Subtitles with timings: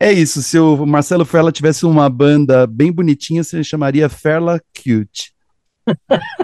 [0.00, 5.32] É isso, se o Marcelo Ferla tivesse uma banda bem bonitinha, você chamaria Ferla Cute.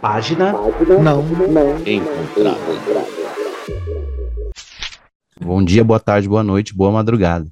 [0.00, 0.52] Página
[1.02, 1.22] não
[1.86, 2.58] encontrada.
[5.38, 7.46] Bom dia, boa tarde, boa noite, boa madrugada.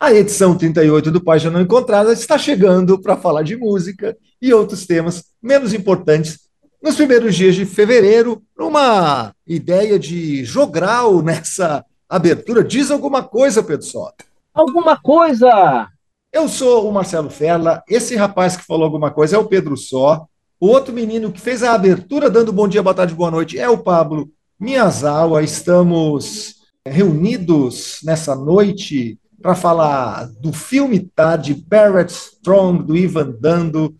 [0.00, 4.86] A edição 38 do Página Não Encontrada está chegando para falar de música e outros
[4.86, 6.50] temas menos importantes
[6.82, 12.64] nos primeiros dias de fevereiro, numa ideia de jogral nessa abertura.
[12.64, 14.12] Diz alguma coisa, Pedro Só.
[14.52, 15.88] Alguma coisa!
[16.32, 20.26] Eu sou o Marcelo Ferla, esse rapaz que falou alguma coisa é o Pedro Só,
[20.58, 23.68] o outro menino que fez a abertura dando bom dia, boa tarde, boa noite é
[23.68, 25.42] o Pablo Miyazawa.
[25.42, 33.94] Estamos reunidos nessa noite para falar do filme tá, de Barrett Strong, do Ivan Dando,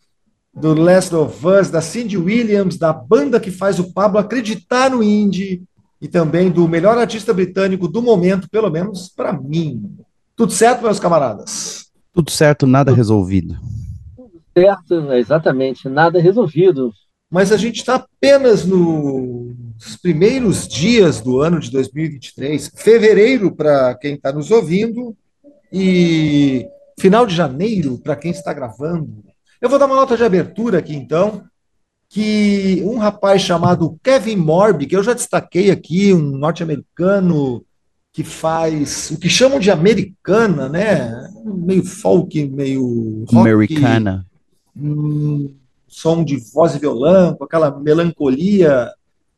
[0.54, 5.02] do Last of Us, da Cindy Williams, da banda que faz o Pablo acreditar no
[5.02, 5.62] indie
[6.00, 9.96] e também do melhor artista britânico do momento, pelo menos para mim.
[10.36, 11.86] Tudo certo, meus camaradas?
[12.12, 13.56] Tudo certo, nada resolvido.
[14.16, 16.92] Tudo certo, exatamente, nada resolvido.
[17.30, 24.16] Mas a gente está apenas nos primeiros dias do ano de 2023, fevereiro para quem
[24.16, 25.16] está nos ouvindo,
[25.72, 26.66] e
[27.00, 29.31] final de janeiro para quem está gravando.
[29.62, 31.44] Eu vou dar uma nota de abertura aqui, então,
[32.08, 37.64] que um rapaz chamado Kevin Morby, que eu já destaquei aqui, um norte-americano
[38.12, 41.30] que faz o que chamam de americana, né?
[41.44, 44.26] Meio folk, meio rock, Americana.
[44.76, 45.54] um
[45.86, 48.90] som de voz e violão, com aquela melancolia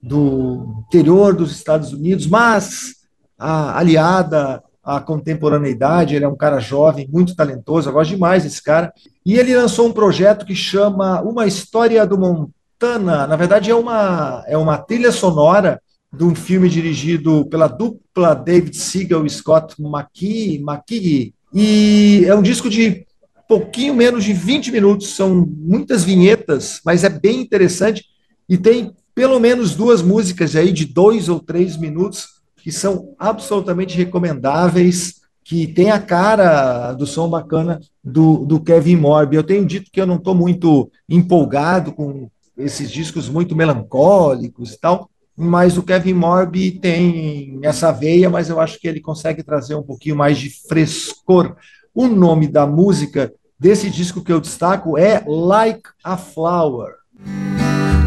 [0.03, 2.95] do interior dos Estados Unidos, mas
[3.39, 6.15] a, aliada à contemporaneidade.
[6.15, 8.93] Ele é um cara jovem, muito talentoso, eu gosto demais desse cara.
[9.25, 13.27] E ele lançou um projeto que chama Uma História do Montana.
[13.27, 15.81] Na verdade, é uma, é uma trilha sonora
[16.13, 21.35] de um filme dirigido pela dupla David Seagal e Scott McKee, McKee.
[21.53, 23.07] E é um disco de
[23.49, 28.05] pouquinho menos de 20 minutos, são muitas vinhetas, mas é bem interessante
[28.49, 32.34] e tem pelo menos duas músicas aí de dois ou três minutos
[32.65, 39.37] que são absolutamente recomendáveis, que tem a cara do som bacana do, do Kevin Morby.
[39.37, 44.81] Eu tenho dito que eu não estou muito empolgado com esses discos muito melancólicos e
[44.81, 49.75] tal, mas o Kevin Morby tem essa veia, mas eu acho que ele consegue trazer
[49.75, 51.57] um pouquinho mais de frescor.
[51.95, 56.95] O nome da música desse disco que eu destaco é Like a Flower.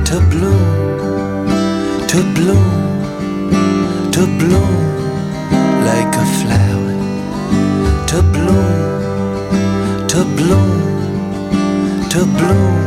[0.06, 2.87] To bloom, to bloom
[4.18, 4.78] to bloom
[5.86, 6.94] like a flower,
[8.08, 10.82] to bloom, to bloom,
[12.10, 12.80] to bloom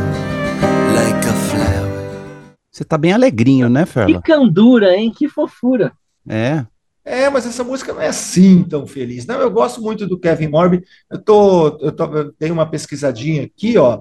[0.93, 2.57] like a flower.
[2.73, 4.21] Você tá bem alegrinho, né, Ferla?
[4.21, 5.13] Que candura, hein?
[5.17, 5.93] Que fofura.
[6.29, 6.67] É.
[7.05, 9.25] É, mas essa música não é assim tão feliz.
[9.25, 10.83] Não, eu gosto muito do Kevin Morby.
[11.09, 14.01] Eu tô, eu tô, eu tenho uma pesquisadinha aqui, ó.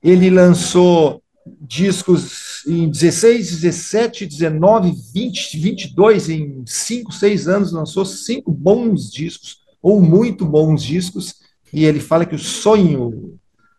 [0.00, 1.20] Ele lançou
[1.60, 9.58] discos em 16, 17, 19, 20, 22, em 5, 6 anos, lançou cinco bons discos,
[9.82, 11.36] ou muito bons discos,
[11.72, 13.38] e ele fala que o sonho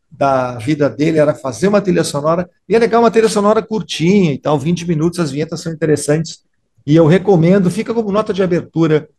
[0.09, 4.34] da vida dele era fazer uma trilha sonora, e é legal uma trilha sonora curtinha
[4.34, 6.44] e tal, 20 minutos, as vinhetas são interessantes,
[6.85, 9.09] e eu recomendo, fica como nota de abertura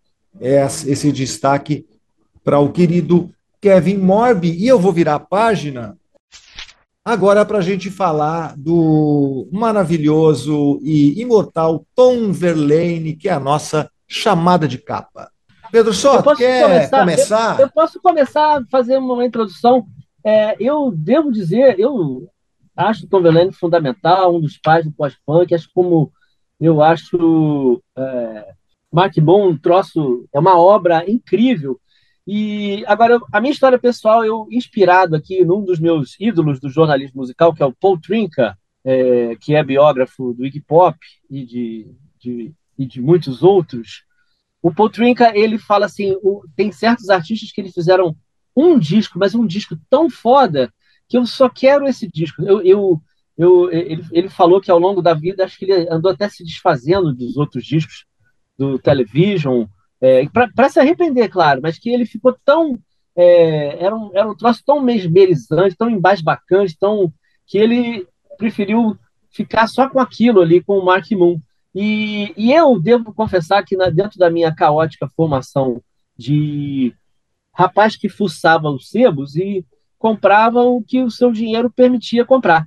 [0.40, 1.86] esse destaque
[2.42, 5.96] para o querido Kevin Morby, e eu vou virar a página
[7.04, 13.90] Agora, para a gente falar do maravilhoso e imortal Tom Verlaine, que é a nossa
[14.06, 15.30] chamada de capa.
[15.72, 17.00] Pedro Só, quer começar?
[17.00, 17.58] começar?
[17.58, 19.86] Eu, eu, posso começar a fazer uma introdução.
[20.22, 22.28] É, eu devo dizer, eu
[22.76, 26.12] acho o Tom Verlaine fundamental, um dos pais do pós-punk, acho como
[26.60, 28.52] eu acho é,
[28.92, 31.80] Mark Bon um troço, é uma obra incrível
[32.32, 37.20] e agora, a minha história pessoal, eu inspirado aqui num dos meus ídolos do jornalismo
[37.20, 40.96] musical, que é o Paul Trinca, é, que é biógrafo do Iggy Pop
[41.28, 44.04] e de, de, e de muitos outros.
[44.62, 48.14] O Paul Trinca, ele fala assim, o, tem certos artistas que eles fizeram
[48.56, 50.72] um disco, mas um disco tão foda
[51.08, 52.44] que eu só quero esse disco.
[52.44, 53.02] Eu, eu,
[53.36, 56.44] eu, ele, ele falou que ao longo da vida, acho que ele andou até se
[56.44, 58.04] desfazendo dos outros discos,
[58.56, 59.66] do Television,
[60.00, 62.78] é, para se arrepender, claro, mas que ele ficou tão.
[63.14, 67.12] É, era, um, era um troço tão mesmerizante, tão embasbacante, tão,
[67.46, 68.06] que ele
[68.38, 68.96] preferiu
[69.30, 71.40] ficar só com aquilo ali, com o Mark Moon.
[71.74, 75.82] E, e eu devo confessar que na, dentro da minha caótica formação
[76.16, 76.94] de
[77.52, 79.64] rapaz que fuçava os sebos e
[79.98, 82.66] comprava o que o seu dinheiro permitia comprar.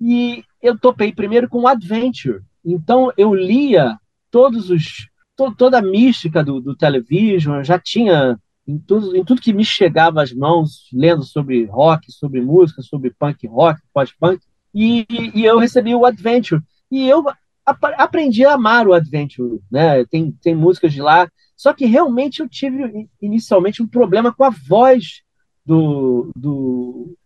[0.00, 3.98] E eu topei primeiro com Adventure, Então eu lia
[4.30, 5.07] todos os
[5.38, 9.64] to, toda a mística do, do television, já tinha em tudo, em tudo que me
[9.64, 14.42] chegava às mãos, lendo sobre rock, sobre música, sobre punk rock, pós-punk,
[14.74, 16.60] e, e, eu recebi o Adventure.
[16.90, 17.24] E eu
[17.64, 20.04] ap aprendi a amar o Adventure, né?
[20.04, 24.50] Tem, tem músicas de lá, só que realmente eu tive inicialmente um problema com a
[24.50, 25.22] voz
[25.64, 27.16] do, do,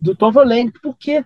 [0.00, 1.24] do Tom Verlaine, porque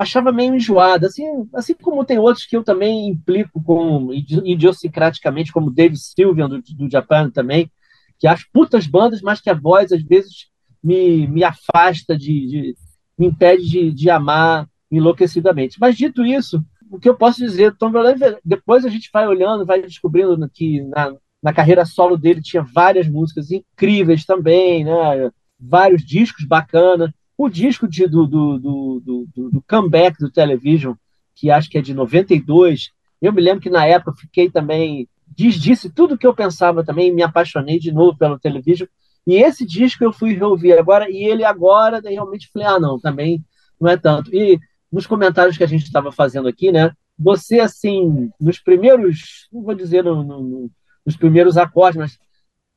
[0.00, 5.70] achava meio enjoada, assim, assim como tem outros que eu também implico com idiosincraticamente, como
[5.70, 7.70] Dave Sylvian do, do Japan também,
[8.18, 10.48] que acho putas bandas, mas que a voz às vezes
[10.82, 12.74] me, me afasta de, de
[13.18, 15.76] me impede de, de amar enlouquecidamente.
[15.78, 19.66] Mas dito isso, o que eu posso dizer, Tom Verlaine, depois a gente vai olhando,
[19.66, 25.30] vai descobrindo que na, na carreira solo dele tinha várias músicas incríveis também, né?
[25.60, 27.10] vários discos bacanas.
[27.42, 30.92] O disco de, do, do, do, do, comeback do Television,
[31.34, 32.90] que acho que é de 92,
[33.22, 37.10] eu me lembro que na época fiquei também, disse tudo o que eu pensava também,
[37.10, 38.86] me apaixonei de novo pelo Television.
[39.26, 43.00] E esse disco eu fui reouvir agora, e ele agora, daí realmente falei, ah, não,
[43.00, 43.42] também
[43.80, 44.30] não é tanto.
[44.36, 44.60] E
[44.92, 46.92] nos comentários que a gente estava fazendo aqui, né?
[47.18, 50.70] Você, assim, nos primeiros, não vou dizer no, no,
[51.06, 52.18] nos primeiros acordes, mas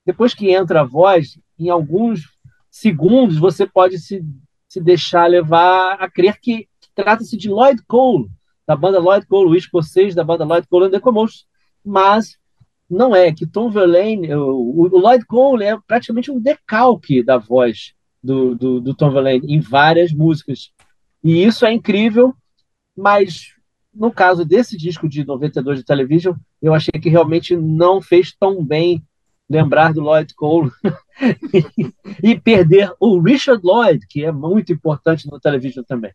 [0.05, 2.29] depois que entra a voz, em alguns
[2.71, 4.25] segundos você pode se
[4.73, 8.27] se deixar levar a crer que, trata-se de Lloyd Cole,
[8.65, 11.45] da banda Lloyd Cole, o escocês da banda Lloyd Cole and the Commotion,
[11.85, 12.37] mas
[12.89, 17.93] não é, que Tom Verlaine, o, o Lloyd Cole é praticamente um decalque da voz
[18.23, 20.71] do, do, do Tom Verlaine em várias músicas,
[21.23, 22.33] e isso é incrível,
[22.97, 23.53] mas
[23.93, 28.65] no caso desse disco de 92 de Television, eu achei que realmente não fez tão
[28.65, 29.03] bem
[29.49, 30.71] lembrar do Lloyd Cole
[32.23, 36.11] e perder o Richard Lloyd, que é muito importante no televisão também.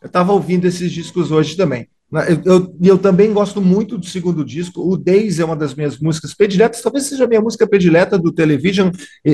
[0.00, 1.88] Eu estava ouvindo esses discos hoje também.
[2.28, 4.80] Eu, eu, eu, também gosto muito do segundo disco.
[4.80, 8.30] O Days é uma das minhas músicas prediletas, talvez seja a minha música predileta do
[8.30, 8.90] Television.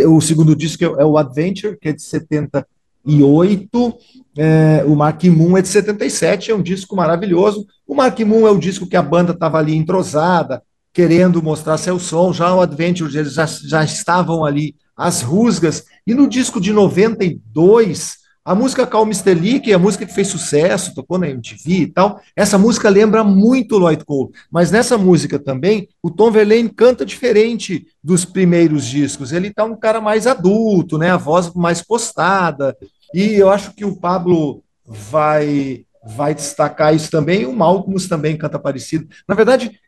[0.09, 3.94] O segundo disco é o Adventure, que é de 78.
[4.37, 7.67] É, o Mark Moon é de 77, é um disco maravilhoso.
[7.87, 10.62] O Mark Moon é o disco que a banda estava ali entrosada,
[10.93, 12.32] querendo mostrar seu som.
[12.32, 15.85] Já o Adventure, eles já, já estavam ali as rusgas.
[16.06, 19.10] E no disco de 92 a música Calm
[19.62, 23.22] que é a música que fez sucesso, tocou na MTV e tal, essa música lembra
[23.22, 29.32] muito Lloyd Cole, mas nessa música também, o Tom Verlaine canta diferente dos primeiros discos,
[29.32, 32.76] ele tá um cara mais adulto, né, a voz mais postada,
[33.14, 38.58] e eu acho que o Pablo vai vai destacar isso também, o Malcolm também canta
[38.58, 39.06] parecido.
[39.28, 39.78] Na verdade,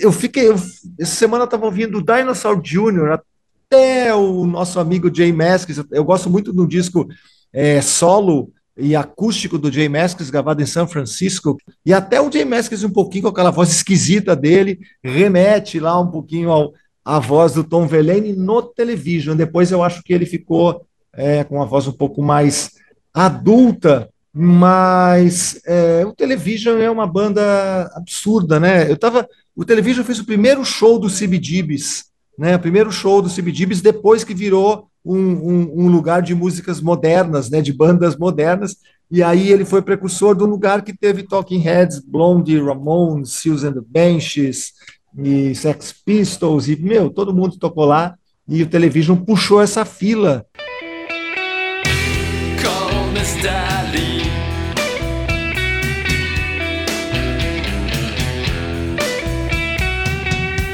[0.00, 0.54] eu fiquei, eu,
[0.98, 3.20] essa semana eu estava ouvindo Dinosaur Jr.,
[3.66, 7.06] até o nosso amigo Jay Maskis, eu gosto muito do disco
[7.52, 12.44] é, solo e acústico do Jay Maskis, gravado em São Francisco, e até o Jay
[12.44, 16.72] Maskis um pouquinho com aquela voz esquisita dele, remete lá um pouquinho ao,
[17.04, 19.36] à voz do Tom Verlaine no television.
[19.36, 22.72] Depois eu acho que ele ficou é, com uma voz um pouco mais
[23.12, 28.90] adulta, mas é, o Television é uma banda absurda, né?
[28.90, 32.04] Eu tava, o Television fez o primeiro show do CBGBs,
[32.38, 32.56] né?
[32.56, 37.50] O primeiro show do CBGBs depois que virou um, um, um, lugar de músicas modernas,
[37.50, 38.76] né, de bandas modernas,
[39.10, 43.80] e aí ele foi precursor um lugar que teve Talking Heads, Blondie, Ramones, and the
[43.86, 44.72] Benches,
[45.18, 48.14] e Sex Pistols, e, meu, todo mundo tocou lá,
[48.46, 50.46] e o Television puxou essa fila.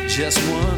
[0.08, 0.75] Just one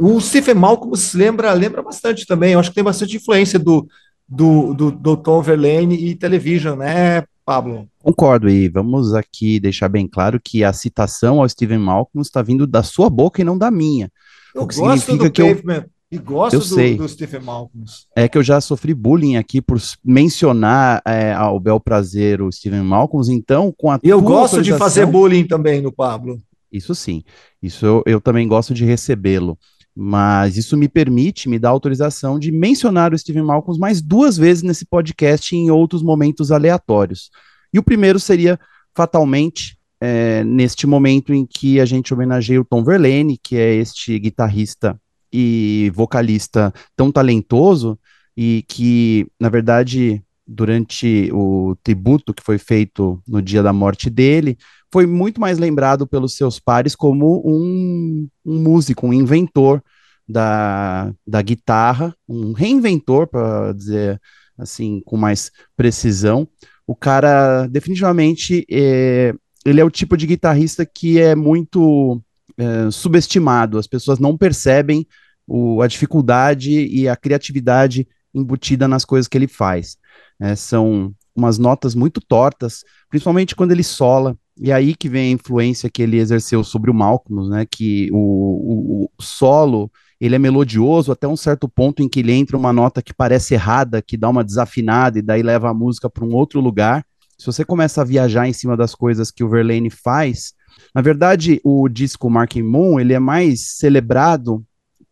[0.00, 3.86] o Stephen Malcolm lembra, lembra bastante também, eu acho que tem bastante influência do,
[4.26, 7.86] do, do, do Tom Verlaine e Television, né, Pablo?
[8.02, 12.66] Concordo, e vamos aqui deixar bem claro que a citação ao Stephen Malcolm está vindo
[12.66, 14.10] da sua boca e não da minha.
[14.54, 15.84] Eu o que significa que Pavement.
[15.84, 16.96] eu e gosto eu do, sei.
[16.96, 17.84] do Stephen Malcolm.
[18.16, 22.82] É que eu já sofri bullying aqui por mencionar é, ao bel prazer o Stephen
[22.82, 26.40] Malcolm, então com a E eu gosto de fazer bullying também no Pablo.
[26.72, 27.22] Isso sim,
[27.62, 29.58] isso eu, eu também gosto de recebê-lo
[30.02, 34.62] mas isso me permite, me dá autorização de mencionar o Stephen Malcolm mais duas vezes
[34.62, 37.30] nesse podcast em outros momentos aleatórios.
[37.70, 38.58] E o primeiro seria,
[38.94, 44.18] fatalmente, é, neste momento em que a gente homenageia o Tom Verlaine, que é este
[44.18, 44.98] guitarrista
[45.30, 47.98] e vocalista tão talentoso
[48.34, 54.56] e que, na verdade, durante o tributo que foi feito no dia da morte dele,
[54.92, 59.82] foi muito mais lembrado pelos seus pares como um, um músico, um inventor
[60.28, 64.20] da, da guitarra, um reinventor, para dizer
[64.58, 66.46] assim, com mais precisão.
[66.86, 69.32] O cara, definitivamente, é,
[69.64, 72.20] ele é o tipo de guitarrista que é muito
[72.58, 75.06] é, subestimado, as pessoas não percebem
[75.46, 79.96] o, a dificuldade e a criatividade embutida nas coisas que ele faz.
[80.40, 85.34] É, são umas notas muito tortas, principalmente quando ele sola, e aí que vem a
[85.34, 89.90] influência que ele exerceu sobre o Malcolm, né, que o, o, o solo,
[90.20, 93.54] ele é melodioso até um certo ponto em que ele entra uma nota que parece
[93.54, 97.04] errada, que dá uma desafinada e daí leva a música para um outro lugar.
[97.38, 100.52] Se você começa a viajar em cima das coisas que o Verlaine faz,
[100.94, 104.62] na verdade, o disco Marking Moon, ele é mais celebrado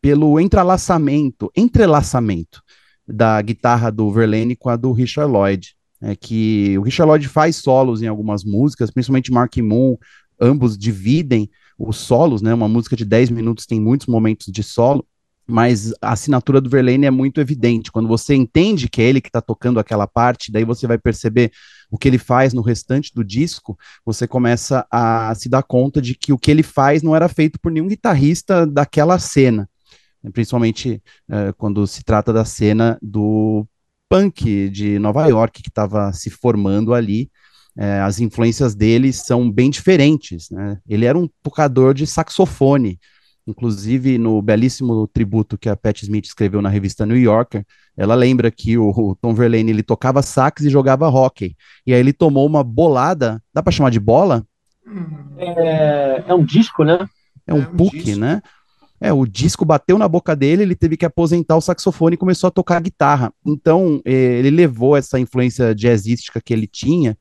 [0.01, 2.63] pelo entrelaçamento, entrelaçamento
[3.07, 5.75] da guitarra do Verlaine com a do Richard Lloyd.
[6.01, 9.97] É que o Richard Lloyd faz solos em algumas músicas, principalmente Mark Moon,
[10.41, 12.55] ambos dividem os solos, né?
[12.55, 15.05] Uma música de 10 minutos tem muitos momentos de solo,
[15.47, 17.91] mas a assinatura do Verlaine é muito evidente.
[17.91, 21.51] Quando você entende que é ele que está tocando aquela parte, daí você vai perceber
[21.91, 26.15] o que ele faz no restante do disco, você começa a se dar conta de
[26.15, 29.69] que o que ele faz não era feito por nenhum guitarrista daquela cena
[30.33, 33.67] principalmente uh, quando se trata da cena do
[34.09, 37.31] punk de Nova York que estava se formando ali.
[37.77, 40.51] Uh, as influências dele são bem diferentes.
[40.51, 40.79] Né?
[40.89, 42.99] Ele era um tocador de saxofone,
[43.47, 47.65] inclusive no belíssimo tributo que a Pat Smith escreveu na revista New Yorker,
[47.97, 51.57] ela lembra que o, o Tom Verlaine ele tocava sax e jogava hockey.
[51.85, 54.47] E aí ele tomou uma bolada, dá para chamar de bola?
[55.37, 56.99] É, é um disco, né?
[57.47, 58.41] É um, é um puck, né?
[59.01, 62.49] É, o disco bateu na boca dele, ele teve que aposentar o saxofone e começou
[62.49, 63.33] a tocar guitarra.
[63.47, 67.17] Então, eh, ele levou essa influência jazzística que ele tinha,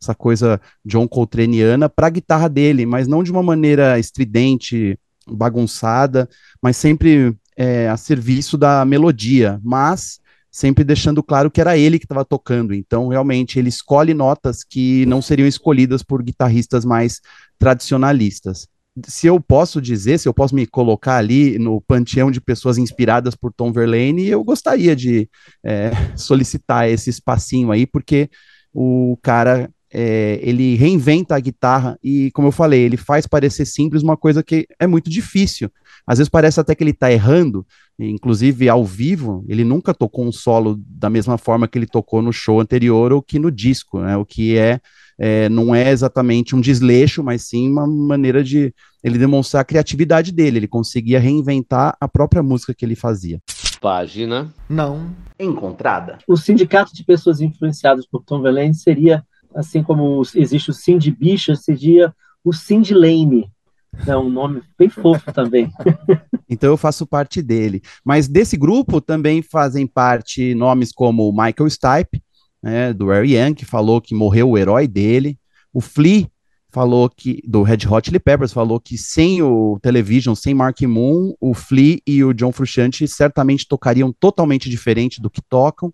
[0.00, 6.28] essa coisa John Coltraneana, para a guitarra dele, mas não de uma maneira estridente, bagunçada,
[6.62, 10.20] mas sempre é, a serviço da melodia, mas
[10.50, 12.72] sempre deixando claro que era ele que estava tocando.
[12.72, 17.20] Então, realmente, ele escolhe notas que não seriam escolhidas por guitarristas mais
[17.58, 18.66] tradicionalistas
[19.06, 23.34] se eu posso dizer, se eu posso me colocar ali no panteão de pessoas inspiradas
[23.34, 25.28] por Tom Verlaine, eu gostaria de
[25.64, 28.28] é, solicitar esse espacinho aí, porque
[28.72, 34.02] o cara é, ele reinventa a guitarra e, como eu falei, ele faz parecer simples
[34.02, 35.70] uma coisa que é muito difícil.
[36.06, 37.66] Às vezes parece até que ele está errando,
[37.98, 42.32] inclusive ao vivo, ele nunca tocou um solo da mesma forma que ele tocou no
[42.32, 44.16] show anterior ou que no disco, né?
[44.16, 44.80] O que é
[45.18, 48.72] é, não é exatamente um desleixo, mas sim uma maneira de
[49.02, 50.58] ele demonstrar a criatividade dele.
[50.58, 53.40] Ele conseguia reinventar a própria música que ele fazia.
[53.80, 56.18] Página não encontrada.
[56.26, 61.54] O sindicato de pessoas influenciadas por Tom Verlaine seria, assim como existe o Cindy Bicha,
[61.56, 63.50] seria o Cindy Lane.
[64.06, 65.70] É um nome bem fofo também.
[66.48, 67.82] então eu faço parte dele.
[68.04, 72.22] Mas desse grupo também fazem parte nomes como Michael Stipe,
[72.62, 75.38] né, do Harry Young, que falou que morreu o herói dele.
[75.72, 76.28] O Flea
[76.70, 81.34] falou que, do Red Hot Chili Peppers, falou que sem o Television, sem Mark Moon,
[81.40, 85.92] o Flea e o John Frusciante certamente tocariam totalmente diferente do que tocam.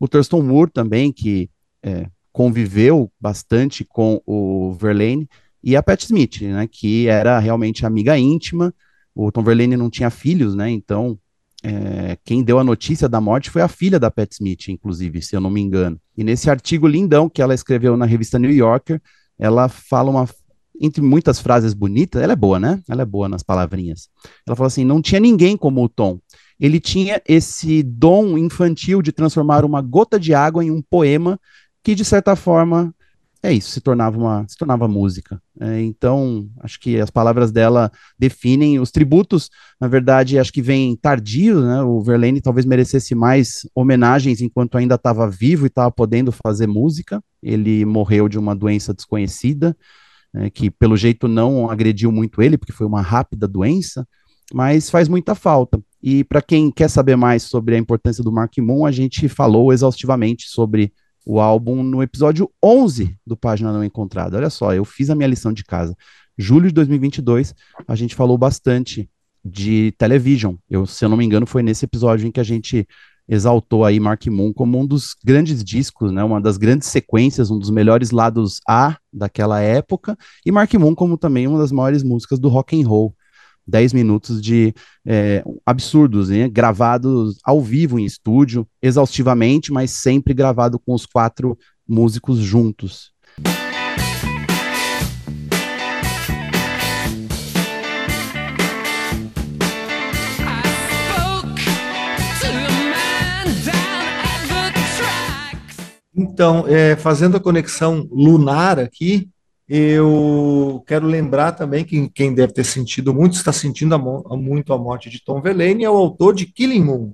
[0.00, 1.50] O Thurston Moore também, que
[1.82, 5.28] é, conviveu bastante com o Verlaine,
[5.62, 8.72] e a Pat Smith, né, que era realmente amiga íntima.
[9.14, 11.18] O Tom Verlaine não tinha filhos, né, então
[11.62, 15.34] é, quem deu a notícia da morte foi a filha da Pat Smith, inclusive, se
[15.34, 15.98] eu não me engano.
[16.16, 19.00] E nesse artigo lindão que ela escreveu na revista New Yorker,
[19.38, 20.28] ela fala uma.
[20.78, 22.82] Entre muitas frases bonitas, ela é boa, né?
[22.86, 24.10] Ela é boa nas palavrinhas.
[24.46, 26.18] Ela fala assim: não tinha ninguém como o Tom.
[26.60, 31.40] Ele tinha esse dom infantil de transformar uma gota de água em um poema
[31.82, 32.94] que, de certa forma,
[33.42, 35.40] é isso, se tornava uma, se tornava música.
[35.60, 39.50] É, então, acho que as palavras dela definem os tributos,
[39.80, 41.82] na verdade, acho que vem tardio, né?
[41.82, 47.22] O Verlaine talvez merecesse mais homenagens enquanto ainda estava vivo e estava podendo fazer música.
[47.42, 49.76] Ele morreu de uma doença desconhecida,
[50.32, 54.06] né, que pelo jeito não agrediu muito ele, porque foi uma rápida doença,
[54.52, 55.80] mas faz muita falta.
[56.02, 59.72] E para quem quer saber mais sobre a importância do Mark Moon, a gente falou
[59.72, 60.92] exaustivamente sobre
[61.26, 64.36] o álbum no episódio 11 do Página Não Encontrada.
[64.36, 65.96] Olha só, eu fiz a minha lição de casa.
[66.38, 67.52] Julho de 2022,
[67.88, 69.10] a gente falou bastante
[69.44, 70.54] de Television.
[70.70, 72.86] Eu, se eu não me engano, foi nesse episódio em que a gente
[73.28, 77.58] exaltou aí Mark Moon como um dos grandes discos, né, uma das grandes sequências, um
[77.58, 82.38] dos melhores lados A daquela época, e Mark Moon como também uma das maiores músicas
[82.38, 83.16] do rock and roll.
[83.66, 86.48] 10 minutos de é, absurdos, né?
[86.48, 93.12] gravados ao vivo em estúdio, exaustivamente, mas sempre gravado com os quatro músicos juntos.
[106.18, 109.28] Então, é, fazendo a conexão lunar aqui,
[109.68, 113.98] eu quero lembrar também que quem deve ter sentido muito, está sentindo a
[114.36, 117.12] muito a morte de Tom Verlaine, é o autor de Killing Moon,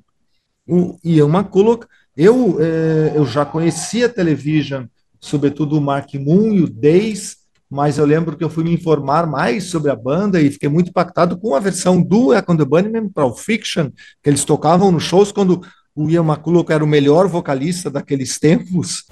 [0.69, 1.87] o Ian McCulloch.
[2.15, 4.85] Eu, é, eu já conhecia a Television,
[5.19, 7.39] sobretudo o Mark Moon e o Days,
[7.71, 10.91] mas eu lembro que eu fui me informar mais sobre a banda e fiquei muito
[10.91, 13.89] impactado com a versão do Echo the Bunnymen para o Fiction,
[14.23, 15.63] que eles tocavam nos shows quando
[15.97, 19.07] o Ian McCulloch era o melhor vocalista daqueles tempos.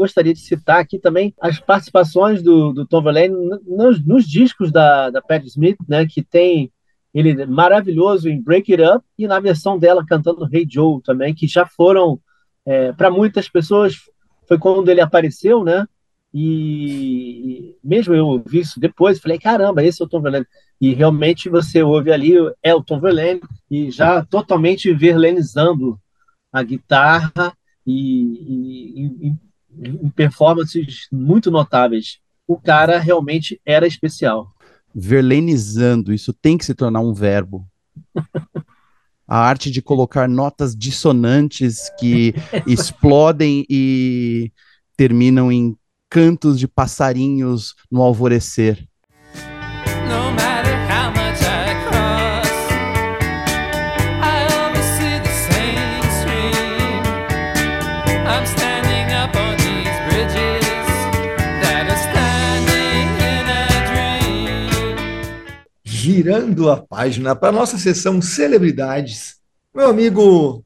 [0.00, 5.10] Gostaria de citar aqui também as participações do, do Tom Verlaine nos, nos discos da,
[5.10, 6.72] da Pat Smith, né, que tem
[7.12, 11.46] ele maravilhoso em Break It Up e na versão dela cantando Hey Joe também, que
[11.46, 12.18] já foram
[12.64, 13.96] é, para muitas pessoas
[14.48, 15.86] foi quando ele apareceu, né?
[16.32, 20.46] E, mesmo eu ouvi isso depois, falei, caramba, esse é o Tom Verlaine.
[20.80, 26.00] E realmente você ouve ali, é o Tom Verlaine, e já totalmente verlenizando
[26.50, 27.52] a guitarra
[27.86, 29.34] e, e, e
[30.14, 32.18] performances muito notáveis.
[32.46, 34.52] O cara realmente era especial
[34.94, 37.66] verlenizando, isso tem que se tornar um verbo.
[39.26, 42.34] A arte de colocar notas dissonantes que
[42.66, 44.52] explodem e
[44.96, 45.76] terminam em
[46.08, 48.84] cantos de passarinhos no alvorecer.
[66.12, 69.36] Virando a página para a nossa sessão Celebridades.
[69.72, 70.64] Meu amigo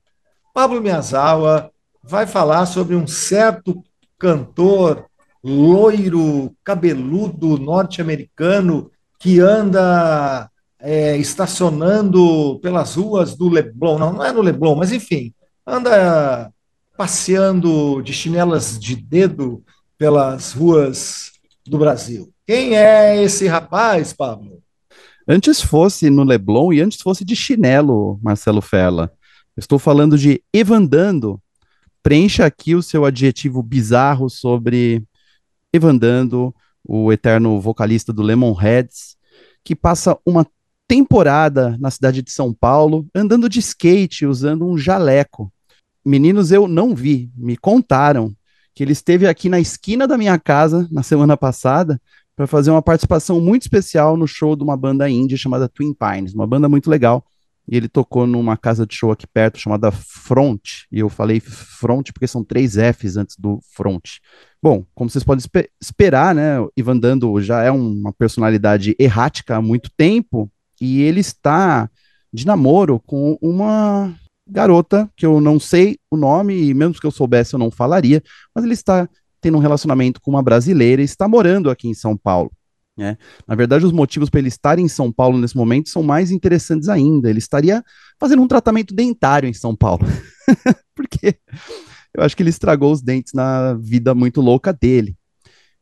[0.55, 1.71] Pablo Miyazawa
[2.03, 3.85] vai falar sobre um certo
[4.19, 5.05] cantor
[5.43, 13.99] loiro, cabeludo, norte-americano que anda é, estacionando pelas ruas do Leblon.
[13.99, 15.35] Não, não é no Leblon, mas enfim,
[15.67, 16.51] anda
[16.97, 19.63] passeando de chinelas de dedo
[19.99, 21.33] pelas ruas
[21.67, 22.33] do Brasil.
[22.47, 24.64] Quem é esse rapaz, Pablo?
[25.27, 29.11] Antes fosse no Leblon e antes fosse de chinelo, Marcelo Fella.
[29.57, 31.41] Estou falando de Evandando.
[32.03, 35.03] Preencha aqui o seu adjetivo bizarro sobre
[35.73, 36.55] Evandando,
[36.87, 39.17] o eterno vocalista do Lemonheads,
[39.65, 40.47] que passa uma
[40.87, 45.51] temporada na cidade de São Paulo andando de skate, usando um jaleco.
[46.05, 48.37] Meninos, eu não vi, me contaram
[48.75, 51.99] que ele esteve aqui na esquina da minha casa na semana passada
[52.37, 56.35] para fazer uma participação muito especial no show de uma banda indie chamada Twin Pines,
[56.35, 57.25] uma banda muito legal.
[57.67, 62.13] E ele tocou numa casa de show aqui perto chamada Front, e eu falei Front
[62.13, 64.19] porque são três Fs antes do Front.
[64.63, 69.63] Bom, como vocês podem esper esperar, né, Ivan Dando já é uma personalidade errática há
[69.63, 71.89] muito tempo, e ele está
[72.33, 74.15] de namoro com uma
[74.47, 78.23] garota que eu não sei o nome, e mesmo que eu soubesse eu não falaria,
[78.55, 79.09] mas ele está
[79.45, 82.51] tendo um relacionamento com uma brasileira e está morando aqui em São Paulo.
[82.97, 83.19] Né?
[83.47, 86.89] Na verdade, os motivos para ele estar em São Paulo nesse momento são mais interessantes
[86.89, 87.29] ainda.
[87.29, 87.85] Ele estaria
[88.19, 90.07] fazendo um tratamento dentário em São Paulo.
[90.97, 91.37] Porque
[92.15, 95.15] eu acho que ele estragou os dentes na vida muito louca dele.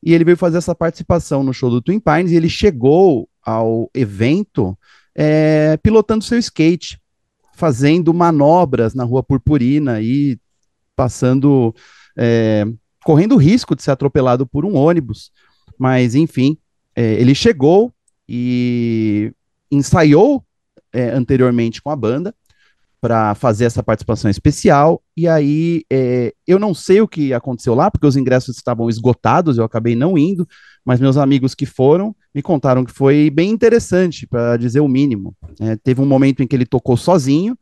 [0.02, 3.88] E ele veio fazer essa participação no show do Twin Pines e ele chegou ao
[3.94, 4.76] evento
[5.14, 7.00] é, pilotando seu skate,
[7.54, 10.36] fazendo manobras na Rua Purpurina e
[10.96, 11.72] passando
[12.18, 12.66] é,
[13.04, 15.30] correndo risco de ser atropelado por um ônibus.
[15.78, 16.56] Mas, enfim,
[16.94, 17.92] é, ele chegou
[18.28, 19.32] e
[19.70, 20.44] ensaiou
[20.92, 22.34] é, anteriormente com a banda
[23.02, 25.02] para fazer essa participação especial.
[25.16, 29.58] E aí é, eu não sei o que aconteceu lá, porque os ingressos estavam esgotados,
[29.58, 30.46] eu acabei não indo,
[30.84, 35.34] mas meus amigos que foram me contaram que foi bem interessante, para dizer o mínimo.
[35.60, 37.58] É, teve um momento em que ele tocou sozinho,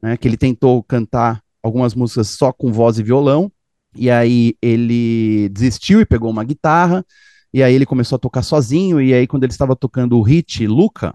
[0.00, 3.50] né, que ele tentou cantar algumas músicas só com voz e violão,
[3.96, 7.04] e aí ele desistiu e pegou uma guitarra,
[7.52, 10.66] e aí ele começou a tocar sozinho, e aí quando ele estava tocando o hit
[10.66, 11.14] Luca,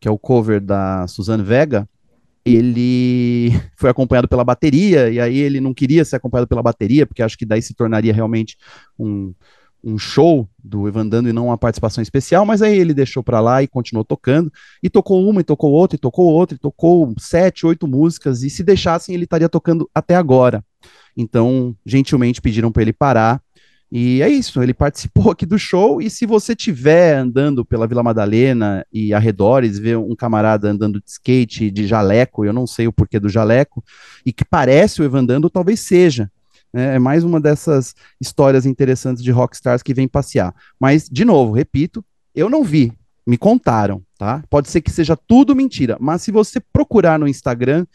[0.00, 1.88] que é o cover da Suzanne Vega,
[2.44, 7.22] ele foi acompanhado pela bateria, e aí ele não queria ser acompanhado pela bateria, porque
[7.22, 8.56] acho que daí se tornaria realmente
[8.98, 9.32] um,
[9.82, 13.62] um show do Evandando e não uma participação especial, mas aí ele deixou para lá
[13.62, 14.50] e continuou tocando,
[14.82, 18.50] e tocou uma, e tocou outra, e tocou outra, e tocou sete, oito músicas, e
[18.50, 20.64] se deixassem ele estaria tocando até agora.
[21.16, 23.40] Então, gentilmente pediram para ele parar,
[23.90, 28.02] e é isso, ele participou aqui do show, e se você tiver andando pela Vila
[28.02, 32.92] Madalena e arredores, ver um camarada andando de skate, de jaleco, eu não sei o
[32.92, 33.84] porquê do jaleco,
[34.26, 36.30] e que parece o Evandando, talvez seja,
[36.74, 36.96] né?
[36.96, 40.52] É mais uma dessas histórias interessantes de rockstars que vem passear.
[40.78, 42.92] Mas, de novo, repito, eu não vi,
[43.24, 44.42] me contaram, tá?
[44.50, 47.86] Pode ser que seja tudo mentira, mas se você procurar no Instagram,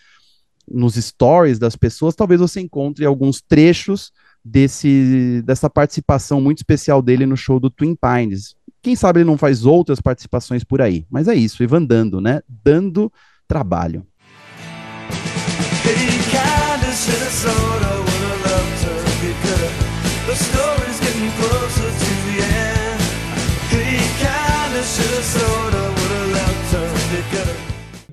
[0.71, 4.12] nos stories das pessoas, talvez você encontre alguns trechos
[4.43, 8.55] desse, dessa participação muito especial dele no show do Twin Pines.
[8.82, 11.05] Quem sabe ele não faz outras participações por aí.
[11.10, 12.41] Mas é isso, Ivan dando, né?
[12.63, 13.12] Dando
[13.47, 14.05] trabalho.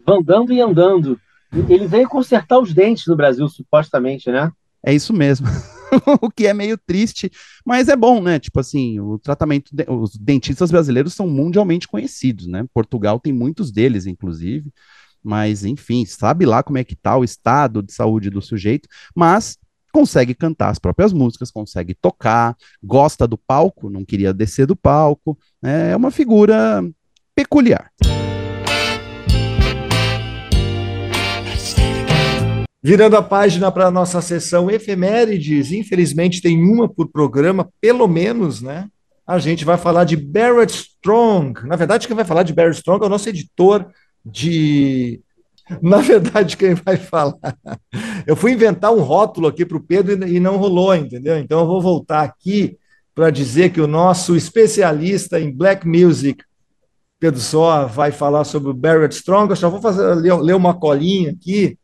[0.08, 1.20] Andando e andando.
[1.52, 4.50] Ele veio consertar os dentes no Brasil, supostamente, né?
[4.84, 5.46] É isso mesmo.
[6.20, 7.30] o que é meio triste,
[7.64, 8.38] mas é bom, né?
[8.38, 12.64] Tipo assim, o tratamento, de, os dentistas brasileiros são mundialmente conhecidos, né?
[12.72, 14.70] Portugal tem muitos deles, inclusive,
[15.22, 19.58] mas enfim, sabe lá como é que tá o estado de saúde do sujeito, mas
[19.92, 25.38] consegue cantar as próprias músicas, consegue tocar, gosta do palco, não queria descer do palco,
[25.62, 25.92] né?
[25.92, 26.84] é uma figura
[27.34, 27.90] peculiar.
[32.86, 38.62] Virando a página para a nossa sessão efemérides, infelizmente tem uma por programa, pelo menos,
[38.62, 38.86] né?
[39.26, 41.66] A gente vai falar de Barrett Strong.
[41.66, 43.88] Na verdade, quem vai falar de Barrett Strong é o nosso editor
[44.24, 45.20] de.
[45.82, 47.56] Na verdade, quem vai falar.
[48.24, 51.36] Eu fui inventar um rótulo aqui para o Pedro e não rolou, entendeu?
[51.40, 52.78] Então eu vou voltar aqui
[53.12, 56.44] para dizer que o nosso especialista em black music,
[57.18, 59.50] Pedro Só, vai falar sobre o Barrett Strong.
[59.50, 61.76] Eu só vou fazer, ler uma colinha aqui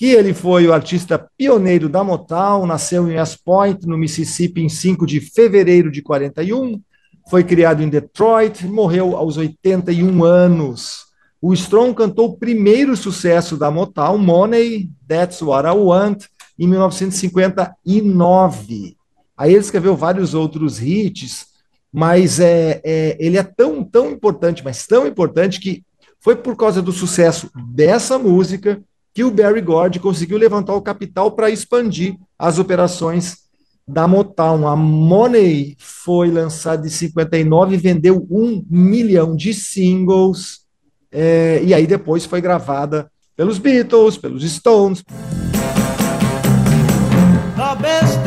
[0.00, 4.68] que ele foi o artista pioneiro da Motown, nasceu em West Point, no Mississippi, em
[4.70, 6.80] 5 de fevereiro de 41,
[7.28, 11.00] foi criado em Detroit, morreu aos 81 anos.
[11.38, 16.24] O Strong cantou o primeiro sucesso da Motown, Money, That's What I Want,
[16.58, 18.96] em 1959.
[19.36, 21.44] Aí ele escreveu vários outros hits,
[21.92, 25.84] mas é, é, ele é tão, tão importante, mas tão importante que
[26.18, 31.32] foi por causa do sucesso dessa música que o Barry Gordy conseguiu levantar o capital
[31.32, 33.38] para expandir as operações
[33.86, 34.66] da Motown.
[34.66, 40.60] A Money foi lançada em 59 e vendeu um milhão de singles,
[41.10, 45.02] é, e aí depois foi gravada pelos Beatles, pelos Stones.
[47.56, 48.19] The best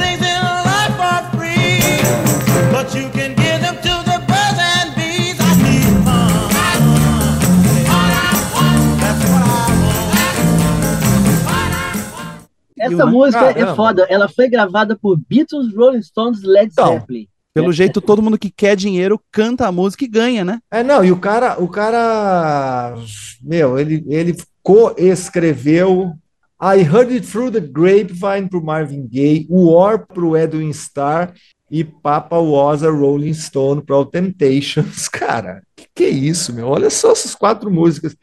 [12.85, 13.71] Essa música é Caramba.
[13.71, 14.07] é foda.
[14.09, 17.27] Ela foi gravada por Beatles, Rolling Stones, Led então, Zeppelin.
[17.53, 17.73] Pelo é.
[17.73, 20.59] jeito, todo mundo que quer dinheiro canta a música e ganha, né?
[20.71, 22.95] É, não, e o cara, o cara,
[23.41, 26.13] meu, ele, ele co-escreveu
[26.59, 31.33] I Heard It Through the Grapevine pro Marvin Gaye, War pro Edwin Starr
[31.69, 35.07] e Papa Was a Rolling Stone pro Temptations.
[35.11, 36.67] Cara, que que é isso, meu?
[36.67, 38.15] Olha só essas quatro músicas.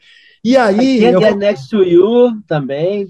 [0.43, 0.97] E aí...
[0.97, 3.07] I Can't Get Next to You também.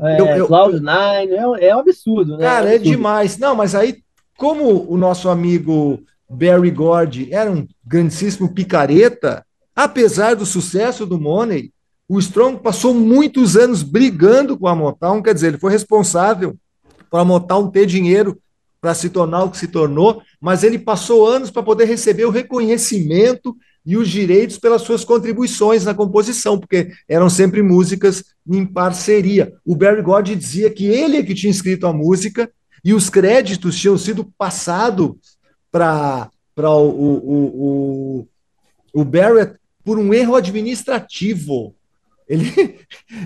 [0.00, 2.44] É, eu, eu, Cloud9, é, é um absurdo, né?
[2.44, 2.88] Cara, é, absurdo.
[2.88, 3.38] é demais.
[3.38, 4.02] Não, mas aí,
[4.36, 9.44] como o nosso amigo Barry Gordy era um grandíssimo picareta,
[9.76, 11.72] apesar do sucesso do Money,
[12.08, 16.56] o Strong passou muitos anos brigando com a Motown, quer dizer, ele foi responsável
[17.10, 18.38] para a Motown ter dinheiro
[18.80, 22.30] para se tornar o que se tornou, mas ele passou anos para poder receber o
[22.30, 29.52] reconhecimento e os direitos pelas suas contribuições na composição, porque eram sempre músicas em parceria.
[29.64, 32.50] O Barry Gordy dizia que ele é que tinha escrito a música
[32.84, 35.16] e os créditos tinham sido passados
[35.70, 38.28] para o, o, o,
[38.92, 41.74] o Barrett por um erro administrativo.
[42.28, 42.78] Ele,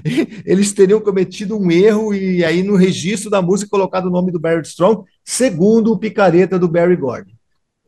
[0.44, 4.40] eles teriam cometido um erro e aí no registro da música colocado o nome do
[4.40, 7.35] Barrett Strong, segundo o picareta do Barry Gordy.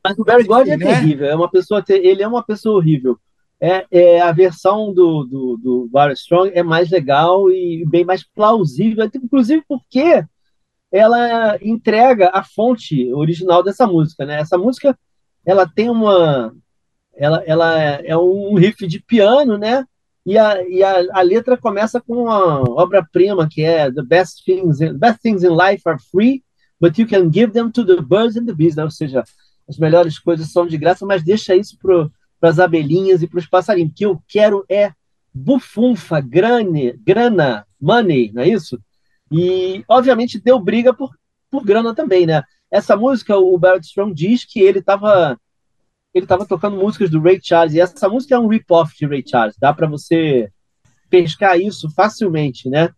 [0.02, 0.87] Mas o Barry Gordy é né?
[0.87, 3.18] terrível, é uma pessoa, ele é uma pessoa horrível.
[3.61, 8.22] É, é a versão do, do, do Barry Strong é mais legal e bem mais
[8.22, 10.24] plausível, inclusive porque
[10.92, 14.40] ela entrega a fonte original dessa música, né?
[14.40, 14.96] Essa música,
[15.44, 16.54] ela tem uma,
[17.14, 19.84] ela, ela é um riff de piano, né?
[20.24, 24.80] E a, e a, a letra começa com uma obra-prima que é the best things,
[24.80, 26.42] in, best things in life are free,
[26.80, 28.84] but you can give them to the birds and the bees, né?
[28.84, 29.24] Ou seja,
[29.68, 32.09] as melhores coisas são de graça, mas deixa isso para
[32.48, 33.90] as abelhinhas e para os passarinhos.
[33.90, 34.92] O que eu quero é
[35.33, 38.81] bufunfa, grane, grana, money, não é isso?
[39.31, 41.11] E, obviamente, deu briga por,
[41.50, 42.42] por grana também, né?
[42.70, 45.38] Essa música, o Barrett Strong diz que ele estava
[46.14, 49.22] ele tava tocando músicas do Ray Charles, e essa música é um rip-off de Ray
[49.26, 50.50] Charles, dá para você
[51.11, 52.90] pescar isso facilmente, né?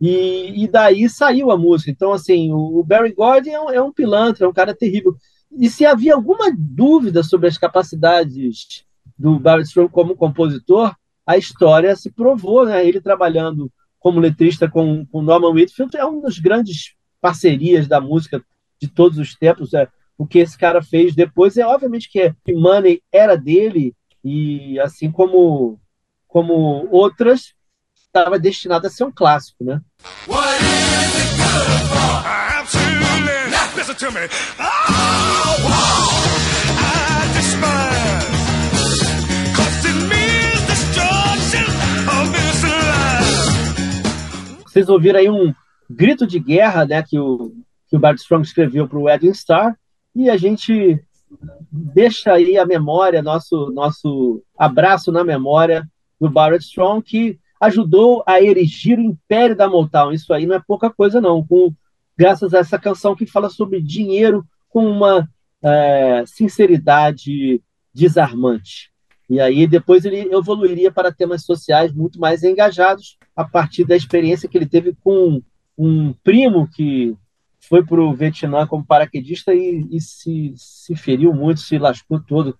[0.00, 1.90] E, e, daí saiu a música.
[1.90, 5.16] Então, assim, o, Barry Gordy é um, é um, pilantra, é um cara terrível.
[5.56, 8.84] E se havia alguma dúvida sobre as capacidades
[9.18, 10.94] do Barry Strong como compositor,
[11.26, 12.86] a história se provou, né?
[12.86, 18.44] Ele trabalhando como letrista com, com Norman Whitfield é um dos grandes parcerias da música
[18.80, 19.72] de todos os tempos.
[19.72, 19.88] É,
[20.18, 25.80] o que esse cara fez depois é obviamente que Money era dele e assim como
[26.28, 27.54] como outras
[27.94, 29.80] estava destinado a ser um clássico, né?
[44.66, 45.54] Vocês ouviram aí um
[45.88, 47.52] grito de guerra, né, que o
[47.88, 49.76] que o Bart Strong escreveu para o Edwin Starr,
[50.16, 51.00] e a gente
[51.70, 55.88] deixa aí a memória, nosso nosso abraço na memória
[56.20, 60.12] do Barrett Strong, que ajudou a erigir o império da Motown.
[60.12, 61.46] Isso aí não é pouca coisa, não.
[61.46, 61.72] Com,
[62.16, 65.28] graças a essa canção que fala sobre dinheiro com uma
[65.64, 68.92] é, sinceridade desarmante.
[69.28, 74.48] E aí depois ele evoluiria para temas sociais muito mais engajados a partir da experiência
[74.48, 75.42] que ele teve com
[75.78, 77.16] um primo que
[77.60, 82.56] foi para o Vietnã como paraquedista e, e, se, se feriu muito, se lascou todo.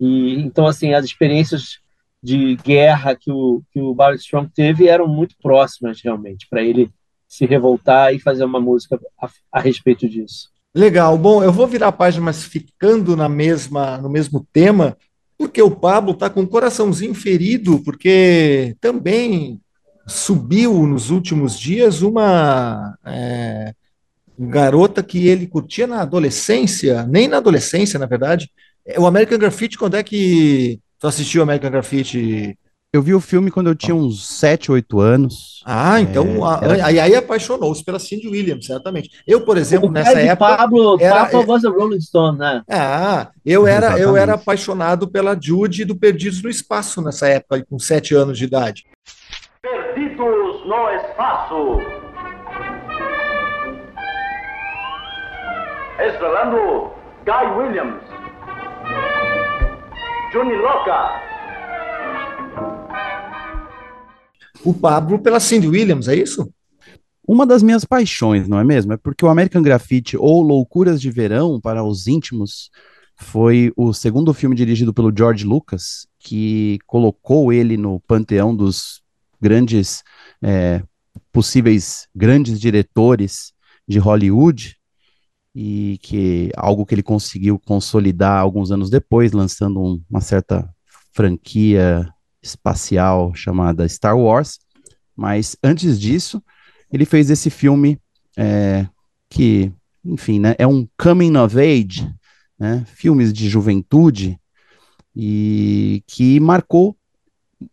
[0.00, 1.78] E então assim as experiências
[2.22, 6.90] de guerra que o, que o Barry Strong teve eram muito próximas, realmente, para ele
[7.26, 10.50] se revoltar e fazer uma música a, a, respeito disso.
[10.74, 11.16] Legal.
[11.18, 14.96] Bom, eu vou virar a página, mas ficando na mesma, no mesmo tema,
[15.36, 19.60] porque o Pablo está com o coraçãozinho ferido, porque também
[20.06, 23.74] subiu nos últimos dias uma é,
[24.38, 28.50] garota que ele curtia na adolescência, nem na adolescência, na verdade.
[28.96, 32.58] O American Graffiti, quando é que Tu assistiu American Graffiti?
[32.92, 35.62] Eu vi o filme quando eu tinha uns 7, 8 anos.
[35.64, 36.86] Ah, então é, era...
[36.86, 39.22] aí, aí apaixonou-se pela Cindy Williams, certamente.
[39.24, 40.56] Eu, por exemplo, o nessa época.
[40.56, 42.62] Pablo, era, Pablo was a Rolling Stone, né?
[42.68, 47.78] Ah, eu era, eu era apaixonado pela Judy do Perdidos no Espaço nessa época, com
[47.78, 48.84] 7 anos de idade.
[49.62, 51.78] Perdidos no Espaço.
[56.00, 56.90] Estrelando
[57.24, 58.02] Guy Williams.
[60.32, 61.29] Johnny Loca.
[64.64, 66.52] O Pablo pela Cindy Williams, é isso?
[67.26, 68.92] Uma das minhas paixões, não é mesmo?
[68.92, 72.70] É porque o American Graffiti ou Loucuras de Verão para os íntimos
[73.16, 79.02] foi o segundo filme dirigido pelo George Lucas, que colocou ele no panteão dos
[79.40, 80.02] grandes,
[80.42, 80.82] é,
[81.30, 83.52] possíveis grandes diretores
[83.86, 84.76] de Hollywood
[85.54, 90.68] e que algo que ele conseguiu consolidar alguns anos depois, lançando um, uma certa
[91.12, 92.08] franquia
[92.42, 94.58] espacial chamada Star Wars.
[95.16, 96.42] Mas antes disso,
[96.92, 97.98] ele fez esse filme
[98.36, 98.86] é,
[99.28, 99.72] que,
[100.04, 102.10] enfim, né, é um coming of age,
[102.58, 104.38] né, filmes de juventude
[105.14, 106.96] e que marcou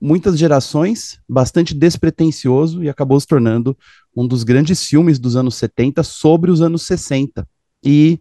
[0.02, 3.78] muitas gerações, bastante despretensioso e acabou se tornando
[4.16, 7.48] um dos grandes filmes dos anos 70 sobre os anos 60
[7.84, 8.20] e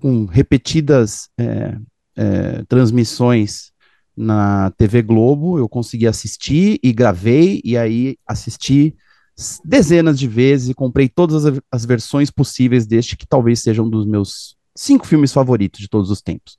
[0.00, 1.76] com repetidas é,
[2.16, 3.73] é, transmissões
[4.16, 8.94] na TV Globo, eu consegui assistir e gravei, e aí assisti
[9.64, 13.90] dezenas de vezes e comprei todas as, as versões possíveis deste, que talvez seja um
[13.90, 16.56] dos meus cinco filmes favoritos de todos os tempos.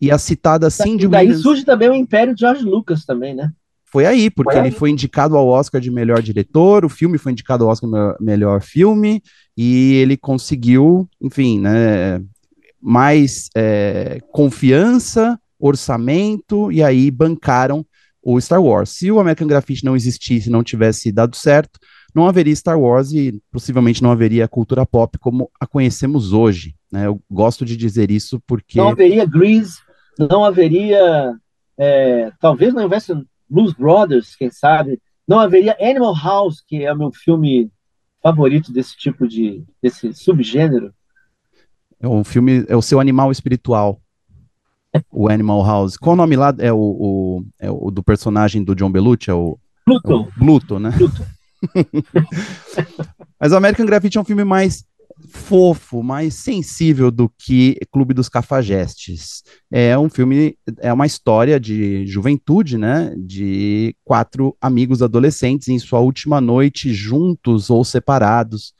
[0.00, 1.10] E a citada Cindy Williams...
[1.10, 3.50] Daí surge também o Império de George Lucas também, né?
[3.90, 4.68] Foi aí, porque foi aí.
[4.68, 8.24] ele foi indicado ao Oscar de melhor diretor, o filme foi indicado ao Oscar de
[8.24, 9.22] melhor filme,
[9.56, 12.22] e ele conseguiu, enfim, né,
[12.80, 17.84] mais é, confiança, orçamento, e aí bancaram
[18.22, 18.90] o Star Wars.
[18.90, 21.78] Se o American Graffiti não existisse, não tivesse dado certo,
[22.14, 26.74] não haveria Star Wars e possivelmente não haveria a cultura pop como a conhecemos hoje.
[26.90, 27.06] Né?
[27.06, 28.78] Eu gosto de dizer isso porque.
[28.78, 29.78] Não haveria Grease,
[30.18, 31.34] não haveria.
[31.76, 33.12] É, talvez não houvesse
[33.48, 35.00] Blues Brothers, quem sabe.
[35.26, 37.70] Não haveria Animal House, que é o meu filme
[38.22, 40.92] favorito desse tipo de desse subgênero.
[42.00, 44.00] É um filme, é o seu animal espiritual.
[45.10, 45.96] O Animal House.
[45.96, 46.54] Qual o nome lá?
[46.58, 49.30] É o, o, é o do personagem do John Belushi?
[49.30, 50.12] É o Pluto.
[50.12, 50.92] É o Pluto, né?
[50.92, 51.26] Pluto.
[53.40, 54.84] Mas o American Graffiti é um filme mais
[55.28, 59.42] fofo, mais sensível do que Clube dos Cafajestes.
[59.70, 63.14] É um filme, é uma história de juventude, né?
[63.16, 68.72] De quatro amigos adolescentes em sua última noite juntos ou separados,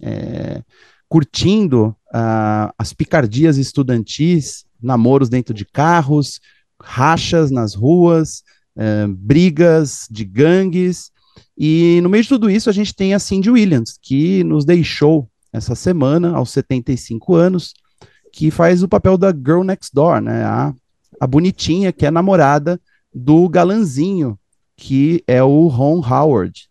[0.00, 0.62] é,
[1.08, 6.40] curtindo uh, as picardias estudantis, namoros dentro de carros,
[6.80, 8.42] rachas nas ruas,
[8.76, 11.10] uh, brigas de gangues.
[11.56, 15.28] E no meio de tudo isso, a gente tem a Cindy Williams, que nos deixou
[15.52, 17.72] essa semana, aos 75 anos,
[18.32, 20.44] que faz o papel da Girl Next Door, né?
[20.44, 20.74] A,
[21.18, 22.78] a bonitinha que é namorada
[23.14, 24.38] do galanzinho,
[24.76, 26.68] que é o Ron Howard,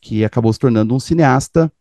[0.00, 1.72] que acabou se tornando um cineasta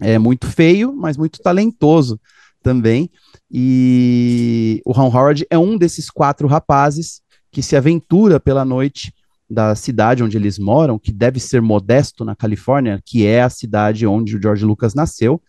[0.00, 2.20] é, muito feio, mas muito talentoso
[2.62, 3.10] também.
[3.50, 9.14] E o Ron Howard é um desses quatro rapazes que se aventura pela noite
[9.48, 14.06] da cidade onde eles moram, que deve ser Modesto, na Califórnia, que é a cidade
[14.06, 15.40] onde o George Lucas nasceu.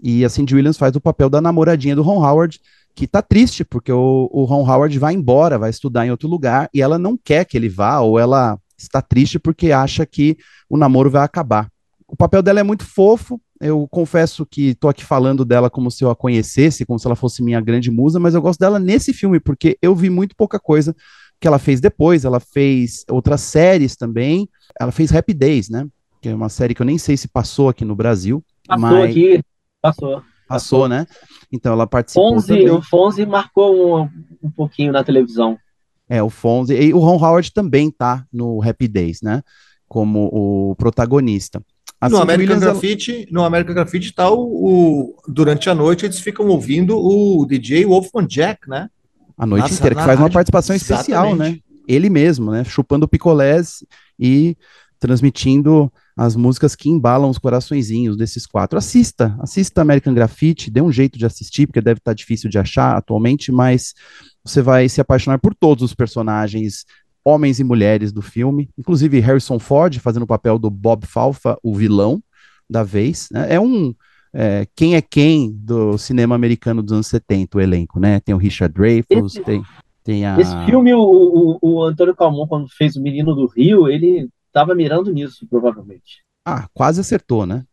[0.00, 2.60] E a Cindy Williams faz o papel da namoradinha do Ron Howard,
[2.94, 6.68] que tá triste, porque o, o Ron Howard vai embora, vai estudar em outro lugar,
[6.72, 10.36] e ela não quer que ele vá, ou ela está triste porque acha que
[10.68, 11.70] o namoro vai acabar.
[12.06, 16.04] O papel dela é muito fofo, eu confesso que tô aqui falando dela como se
[16.04, 19.12] eu a conhecesse, como se ela fosse minha grande musa, mas eu gosto dela nesse
[19.12, 20.94] filme, porque eu vi muito pouca coisa
[21.40, 24.48] que ela fez depois, ela fez outras séries também,
[24.80, 25.86] ela fez Happy Days, né,
[26.20, 28.44] que é uma série que eu nem sei se passou aqui no Brasil.
[28.66, 29.10] Passou mas...
[29.10, 29.40] aqui,
[29.80, 30.22] Passou.
[30.48, 31.06] Passou, né?
[31.52, 32.34] Então ela participou.
[32.34, 32.70] Fonzi, também.
[32.70, 34.10] O Fonzi marcou um,
[34.42, 35.58] um pouquinho na televisão.
[36.08, 36.74] É, o Fonzi.
[36.74, 39.42] E o Ron Howard também tá no Happy Days, né?
[39.86, 41.62] Como o protagonista.
[42.00, 43.26] Assim, no American Graffiti, ela...
[43.30, 48.26] no American Graffiti tá o, o, durante a noite eles ficam ouvindo o DJ Wolfman
[48.26, 48.88] Jack, né?
[49.36, 51.56] A noite Nossa, inteira, que faz uma participação especial, Exatamente.
[51.56, 51.60] né?
[51.88, 52.64] Ele mesmo, né?
[52.64, 53.84] Chupando picolés
[54.18, 54.56] e
[54.98, 58.76] transmitindo as músicas que embalam os coraçõezinhos desses quatro.
[58.76, 62.96] Assista, assista American Graffiti, dê um jeito de assistir, porque deve estar difícil de achar
[62.96, 63.94] atualmente, mas
[64.44, 66.84] você vai se apaixonar por todos os personagens,
[67.28, 71.74] homens e mulheres do filme, inclusive Harrison Ford fazendo o papel do Bob Falfa, o
[71.74, 72.22] vilão
[72.68, 73.28] da vez.
[73.30, 73.54] Né?
[73.54, 73.94] É um
[74.32, 78.20] é, quem é quem do cinema americano dos anos 70, o elenco, né?
[78.20, 79.62] Tem o Richard Dreyfuss, esse, tem,
[80.04, 80.38] tem a...
[80.38, 84.74] Esse filme, o, o, o Antônio Calmon, quando fez O Menino do Rio, ele estava
[84.74, 86.22] mirando nisso, provavelmente.
[86.46, 87.64] Ah, quase acertou, né?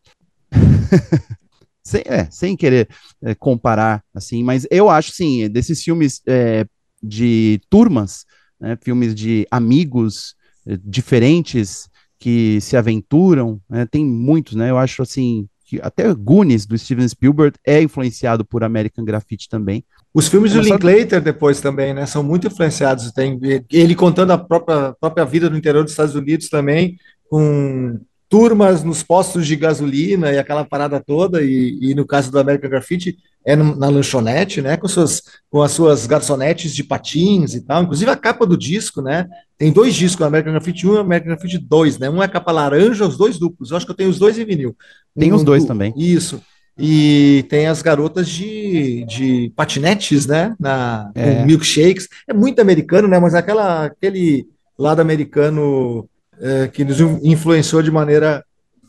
[1.83, 2.87] sem, é, sem querer
[3.21, 6.65] é, comparar, assim, mas eu acho, sim, desses filmes é,
[7.03, 8.24] de turmas,
[8.59, 10.35] né, filmes de amigos
[10.67, 11.89] é, diferentes
[12.19, 14.69] que se aventuram, né, tem muitos, né?
[14.69, 19.83] Eu acho, assim, que até Goonies, do Steven Spielberg, é influenciado por American Graffiti também.
[20.13, 23.11] Os filmes do Linklater depois também, né, são muito influenciados.
[23.11, 23.39] Tem
[23.71, 26.97] ele contando a própria, própria vida no interior dos Estados Unidos também,
[27.29, 32.39] com turmas nos postos de gasolina e aquela parada toda, e, e no caso do
[32.39, 37.61] American Graffiti, é na lanchonete, né, com, suas, com as suas garçonetes de patins e
[37.61, 41.29] tal, inclusive a capa do disco, né, tem dois discos, American Graffiti 1 e American
[41.29, 44.09] Graffiti 2, né, um é capa laranja, os dois duplos, eu acho que eu tenho
[44.09, 44.75] os dois em vinil.
[45.17, 45.93] Tem um, os dois também.
[45.95, 46.41] Isso,
[46.77, 51.45] e tem as garotas de, de patinetes, né, na, é.
[51.45, 57.91] milkshakes, é muito americano, né, mas aquela, aquele lado americano é, que nos influenciou de
[57.91, 58.43] maneira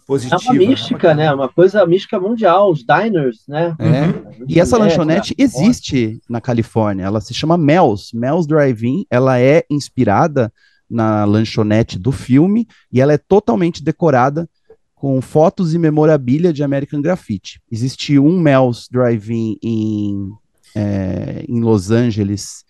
[0.07, 0.41] positiva.
[0.43, 1.33] É uma mística, né?
[1.33, 3.75] Uma coisa mística mundial, os diners, né?
[3.79, 4.03] É.
[4.03, 4.45] Uhum.
[4.49, 7.05] E essa lanchonete é, existe na Califórnia.
[7.05, 9.05] Ela se chama Mel's, Mel's Drive-In.
[9.11, 10.53] Ela é inspirada
[10.89, 14.49] na lanchonete do filme e ela é totalmente decorada
[14.95, 17.61] com fotos e memorabilia de American Graffiti.
[17.71, 20.33] Existe um Mel's Drive-In em,
[20.75, 22.65] é, em Los Angeles,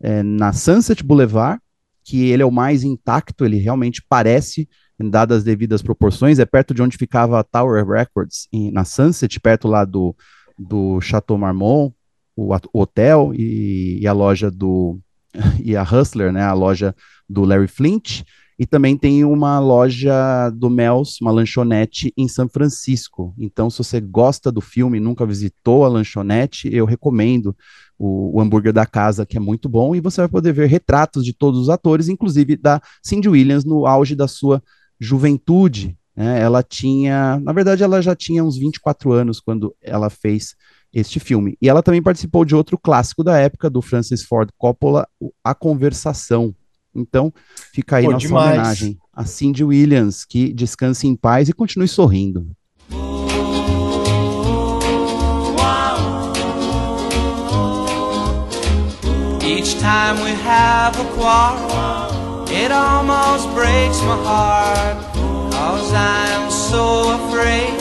[0.00, 1.60] é, na Sunset Boulevard,
[2.10, 4.68] que ele é o mais intacto, ele realmente parece,
[4.98, 9.38] dadas as devidas proporções, é perto de onde ficava a Tower Records, em, na Sunset,
[9.38, 10.12] perto lá do,
[10.58, 11.94] do Chateau Marmont,
[12.34, 14.98] o, o hotel e, e, a loja do
[15.64, 16.96] e a Hustler, né, a loja
[17.28, 18.24] do Larry Flint,
[18.58, 23.32] e também tem uma loja do Mel's, uma lanchonete em São Francisco.
[23.38, 27.56] Então, se você gosta do filme, nunca visitou a lanchonete, eu recomendo
[28.00, 31.22] o, o, hambúrguer da casa, que é muito bom, e você vai poder ver retratos
[31.22, 34.62] de todos os atores, inclusive da Cindy Williams no auge da sua
[34.98, 35.94] juventude.
[36.16, 36.40] Né?
[36.40, 40.54] Ela tinha, na verdade, ela já tinha uns 24 anos quando ela fez
[40.90, 41.58] este filme.
[41.60, 45.06] E ela também participou de outro clássico da época, do Francis Ford Coppola,
[45.44, 46.54] A Conversação.
[46.94, 47.30] Então,
[47.72, 48.58] fica aí Pô, nossa demais.
[48.58, 52.50] homenagem a Cindy Williams, que descanse em paz e continue sorrindo.
[59.80, 64.98] Time we have a quarrel, it almost breaks my heart,
[65.50, 67.80] cause I'm so afraid.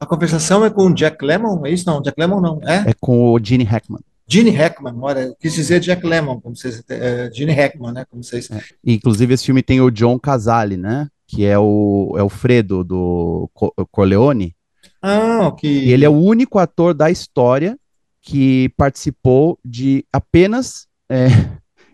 [0.00, 1.86] A conversação é com o Jack Lemmon, é isso?
[1.86, 2.90] Não, Jack Lemmon não, é?
[2.90, 4.00] É com o Gene Hackman.
[4.26, 8.24] Gene Hackman, olha, eu quis dizer Jack Lemmon, como vocês, é, Gene Hackman, né, como
[8.24, 8.50] vocês...
[8.50, 8.60] É.
[8.84, 13.48] Inclusive, esse filme tem o John Casale, né, que é o, é o Fredo do
[13.92, 14.52] Corleone.
[15.00, 15.70] Ah, ok.
[15.70, 17.78] E ele é o único ator da história
[18.20, 20.92] que participou de apenas...
[21.08, 21.26] É,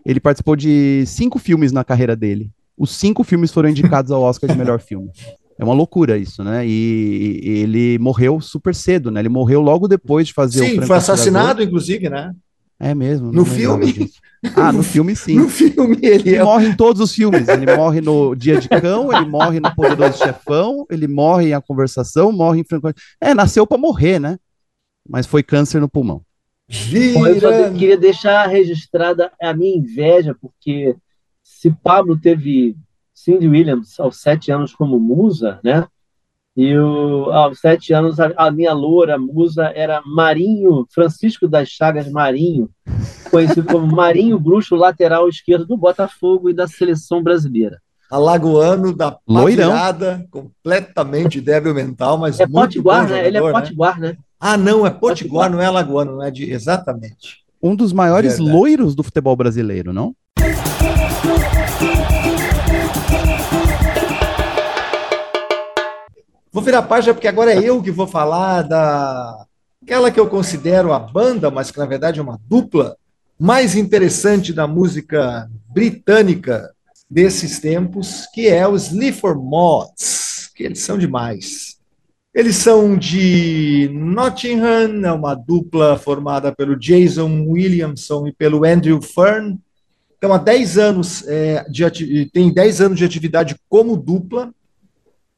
[0.05, 2.49] ele participou de cinco filmes na carreira dele.
[2.77, 5.11] Os cinco filmes foram indicados ao Oscar de melhor filme.
[5.59, 6.65] É uma loucura isso, né?
[6.65, 9.19] E, e, ele morreu super cedo, né?
[9.19, 12.33] Ele morreu logo depois de fazer sim, o Sim, foi assassinado, inclusive, né?
[12.79, 13.31] É mesmo.
[13.31, 14.09] No filme?
[14.55, 15.35] Ah, no filme sim.
[15.35, 16.43] No filme ele, ele é...
[16.43, 17.47] morre em todos os filmes.
[17.47, 21.61] Ele morre no Dia de Cão, ele morre no Poderoso Chefão, ele morre em A
[21.61, 22.91] Conversação, morre em Franco.
[23.21, 24.39] É, nasceu para morrer, né?
[25.07, 26.23] Mas foi câncer no pulmão.
[27.13, 30.95] Bom, eu só queria deixar registrada a minha inveja, porque
[31.43, 32.77] se Pablo teve
[33.13, 35.85] Cindy Williams aos sete anos como musa, né?
[36.55, 42.09] E o, aos sete anos a, a, minha loura musa era Marinho, Francisco das Chagas
[42.09, 42.69] Marinho,
[43.29, 47.79] conhecido como Marinho Bruxo, lateral esquerdo do Botafogo e da seleção brasileira.
[48.09, 53.25] Alagoano da patirada, completamente débil mental, mas é muito Potiguar, né?
[53.25, 53.51] Ele é né?
[53.51, 54.17] Potiguar, né?
[54.43, 57.45] Ah, não, é Potiguar, não é Alagoano, não é de exatamente.
[57.61, 58.57] Um dos maiores Verdade.
[58.57, 60.15] loiros do futebol brasileiro, não?
[66.51, 69.45] Vou virar a página porque agora é eu que vou falar da
[69.83, 72.97] aquela que eu considero a banda, mas que na verdade é uma dupla
[73.39, 76.71] mais interessante da música britânica
[77.07, 81.79] desses tempos, que é os Sleaford Mods, que eles são demais.
[82.33, 89.59] Eles são de Nottingham, é uma dupla formada pelo Jason Williamson e pelo Andrew Fern.
[90.17, 94.53] Então, há 10 anos, é, de, tem 10 anos de atividade como dupla,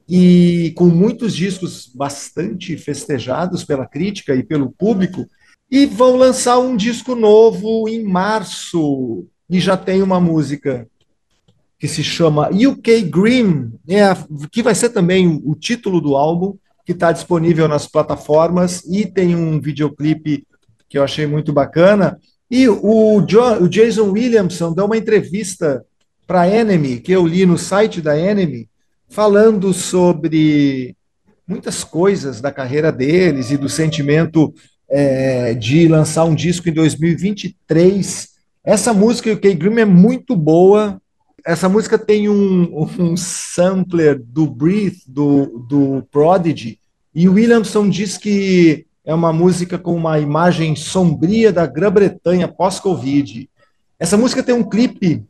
[0.08, 5.26] e com muitos discos bastante festejados pela crítica e pelo público,
[5.72, 10.88] e vão lançar um disco novo em março, e já tem uma música
[11.80, 14.04] que se chama UK Green, é,
[14.52, 16.56] que vai ser também o título do álbum,
[16.86, 20.46] que está disponível nas plataformas, e tem um videoclipe
[20.90, 22.20] que eu achei muito bacana.
[22.52, 25.84] E o, John, o Jason Williamson deu uma entrevista
[26.28, 28.70] para a Enemy, que eu li no site da Enemy,
[29.10, 30.96] falando sobre
[31.48, 34.54] muitas coisas da carreira deles e do sentimento
[34.90, 38.30] é, de lançar um disco em 2023.
[38.64, 41.02] Essa música, o K-Grim, é muito boa.
[41.46, 46.80] Essa música tem um, um sampler do Breathe, do, do Prodigy,
[47.14, 53.50] e Williamson diz que é uma música com uma imagem sombria da Grã-Bretanha pós-Covid.
[54.00, 55.26] Essa música tem um clipe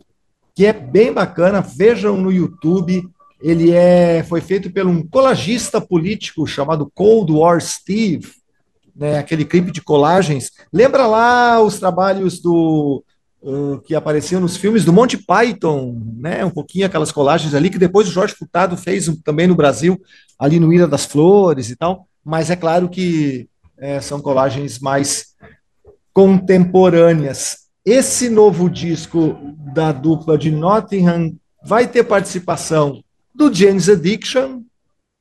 [0.56, 3.10] que é bem bacana, vejam no YouTube,
[3.42, 8.32] ele é, foi feito por um colagista político chamado Cold War Steve,
[8.96, 10.52] né, aquele clipe de colagens.
[10.72, 13.04] Lembra lá os trabalhos do
[13.44, 17.78] uh, que apareciam nos filmes do Monty Python, né, um pouquinho aquelas colagens ali que
[17.78, 20.02] depois o Jorge Furtado fez também no Brasil,
[20.40, 22.08] ali no Ilha das Flores e tal.
[22.24, 25.34] Mas é claro que é, são colagens mais
[26.14, 27.64] contemporâneas.
[27.86, 29.38] Esse novo disco
[29.74, 31.36] da dupla de Nottingham
[31.66, 33.04] vai ter participação
[33.36, 34.62] do James Addiction,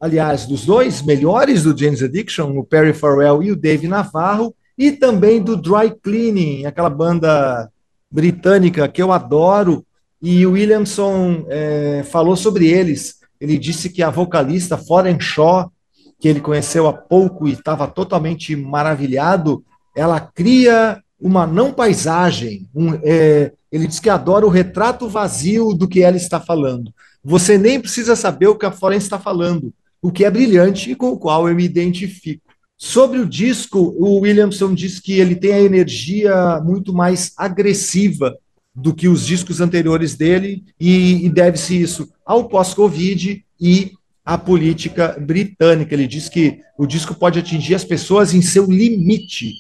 [0.01, 4.93] aliás, dos dois melhores do James Addiction, o Perry Farrell e o Dave Navarro, e
[4.93, 7.71] também do Dry Cleaning, aquela banda
[8.13, 9.85] britânica que eu adoro,
[10.21, 13.17] e o Williamson é, falou sobre eles.
[13.41, 15.73] Ele disse que a vocalista Foreign Shaw,
[16.21, 19.65] que ele conheceu há pouco e estava totalmente maravilhado,
[19.97, 22.69] ela cria uma não paisagem.
[22.73, 26.93] Um, é, ele diz que adora o retrato vazio do que ela está falando.
[27.25, 30.95] Você nem precisa saber o que a Florence está falando, o que é brilhante e
[30.95, 32.52] com o qual eu me identifico.
[32.85, 38.37] Sobre o disco, o Williamson diz que ele tem a energia muito mais agressiva
[38.75, 43.93] do que os discos anteriores dele, e, e deve-se isso ao pós-Covid e
[44.25, 45.95] à política britânica.
[45.95, 49.55] Ele diz que o disco pode atingir as pessoas em seu limite,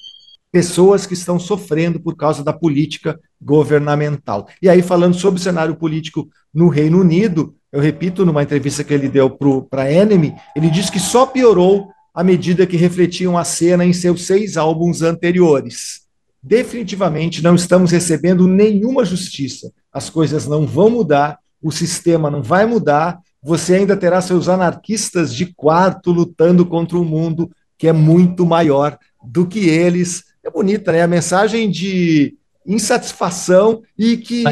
[0.50, 4.48] pessoas que estão sofrendo por causa da política governamental.
[4.60, 8.92] E aí, falando sobre o cenário político no Reino Unido, eu repito, numa entrevista que
[8.92, 9.30] ele deu
[9.70, 13.92] para a Enemy, ele disse que só piorou à medida que refletiam a cena em
[13.92, 16.02] seus seis álbuns anteriores.
[16.42, 19.72] Definitivamente não estamos recebendo nenhuma justiça.
[19.92, 25.34] As coisas não vão mudar, o sistema não vai mudar, você ainda terá seus anarquistas
[25.34, 30.24] de quarto lutando contra um mundo que é muito maior do que eles.
[30.44, 31.02] É bonita, né?
[31.02, 32.36] A mensagem de
[32.66, 34.44] insatisfação e que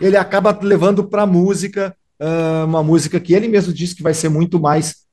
[0.00, 4.14] ele acaba levando para a música, uh, uma música que ele mesmo disse que vai
[4.14, 5.03] ser muito mais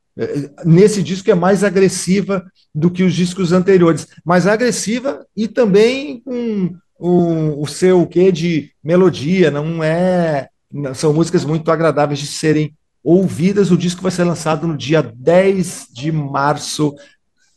[0.66, 6.76] nesse disco é mais agressiva do que os discos anteriores, mais agressiva e também com
[7.00, 10.50] o, o seu quê de melodia, não é.
[10.94, 13.72] São músicas muito agradáveis de serem ouvidas.
[13.72, 16.96] O disco vai ser lançado no dia 10 de março.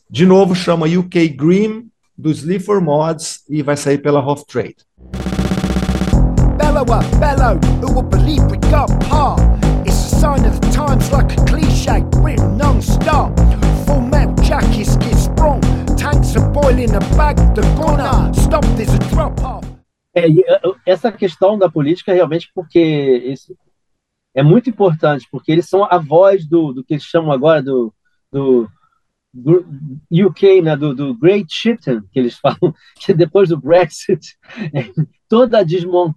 [0.09, 1.87] De novo, chama UK Green,
[2.17, 4.77] dos Sleaford Mods, e vai sair pela Hoff Trade.
[6.57, 9.54] Bellower, bellow, who will believe we got?
[10.25, 13.37] Sign of times like a cliche, written non-stop.
[13.85, 15.61] Full metal jackets get sprung,
[15.95, 17.61] tanks are boiling a bag, the
[18.33, 19.63] stop, there's a drop off.
[20.15, 20.25] É,
[20.83, 23.35] essa questão da política realmente porque
[24.33, 27.93] é muito importante, porque eles são a voz do, do que eles chamam agora do,
[28.31, 28.67] do,
[30.11, 34.35] UK, né, do, do Great Chicken, que eles falam, que depois do Brexit,
[34.73, 34.89] é,
[35.29, 35.63] toda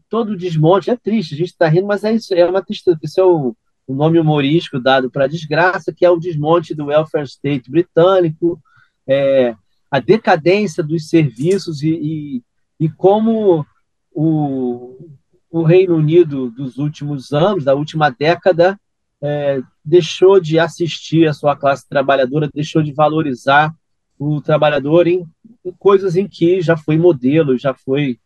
[0.08, 3.20] todo desmonte, é triste, a gente está rindo, mas é isso, é uma tristeza, isso
[3.20, 3.54] é o,
[3.88, 8.60] o nome humorístico dado para a desgraça, que é o desmonte do welfare state britânico,
[9.06, 9.56] é,
[9.90, 12.42] a decadência dos serviços e, e,
[12.78, 13.64] e como
[14.12, 15.16] o,
[15.50, 18.78] o Reino Unido dos últimos anos, da última década,
[19.22, 23.74] é, deixou de assistir a sua classe trabalhadora, deixou de valorizar
[24.18, 25.24] o trabalhador em,
[25.64, 28.18] em coisas em que já foi modelo, já foi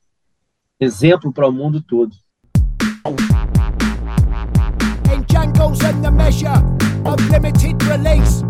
[0.80, 2.16] exemplo para o mundo todo.
[6.02, 6.48] The measure
[7.04, 8.42] of limited release,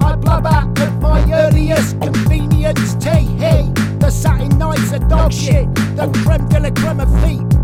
[0.00, 2.94] I blub out at my earliest convenience.
[2.94, 7.58] The satin nights are dog shit, the creme de la creme of feet.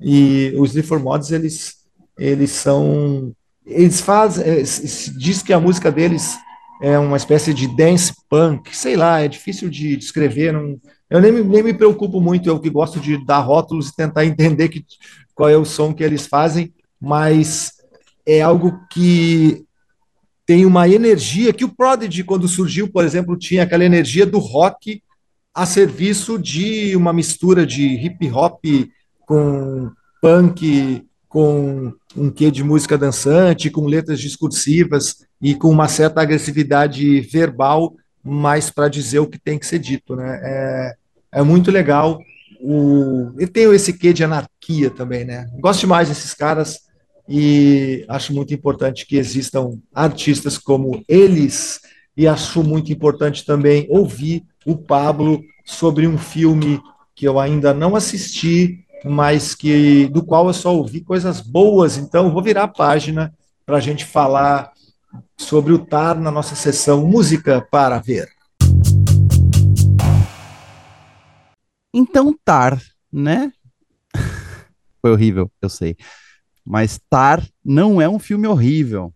[0.00, 1.76] E os Mods eles,
[2.18, 3.32] eles são.
[3.64, 4.44] Eles fazem.
[4.44, 4.62] É,
[5.16, 6.36] diz que a música deles
[6.82, 10.52] é uma espécie de dance punk, sei lá, é difícil de descrever.
[10.52, 10.78] Não,
[11.08, 14.68] eu nem, nem me preocupo muito, eu que gosto de dar rótulos e tentar entender
[14.68, 14.84] que,
[15.34, 16.72] qual é o som que eles fazem,
[17.04, 17.74] mas
[18.26, 19.64] é algo que
[20.46, 25.02] tem uma energia que o Prodigy, quando surgiu, por exemplo, tinha aquela energia do rock
[25.54, 28.64] a serviço de uma mistura de hip hop
[29.20, 29.90] com
[30.20, 37.20] punk, com um quê de música dançante, com letras discursivas e com uma certa agressividade
[37.20, 40.16] verbal, mais para dizer o que tem que ser dito.
[40.16, 40.40] Né?
[40.42, 40.94] É,
[41.32, 42.18] é muito legal.
[42.60, 45.24] O, e tem esse quê de anarquia também.
[45.24, 45.46] Né?
[45.60, 46.83] Gosto demais desses caras
[47.28, 51.80] e acho muito importante que existam artistas como eles
[52.16, 56.80] e acho muito importante também ouvir o Pablo sobre um filme
[57.14, 61.96] que eu ainda não assisti, mas que do qual eu só ouvi coisas boas.
[61.96, 63.32] Então, vou virar a página
[63.64, 64.72] para a gente falar
[65.36, 68.28] sobre o TAR na nossa sessão Música para Ver.
[71.92, 72.80] Então, TAR,
[73.12, 73.52] né?
[75.00, 75.96] Foi horrível, eu sei.
[76.64, 79.12] Mas TAR não é um filme horrível.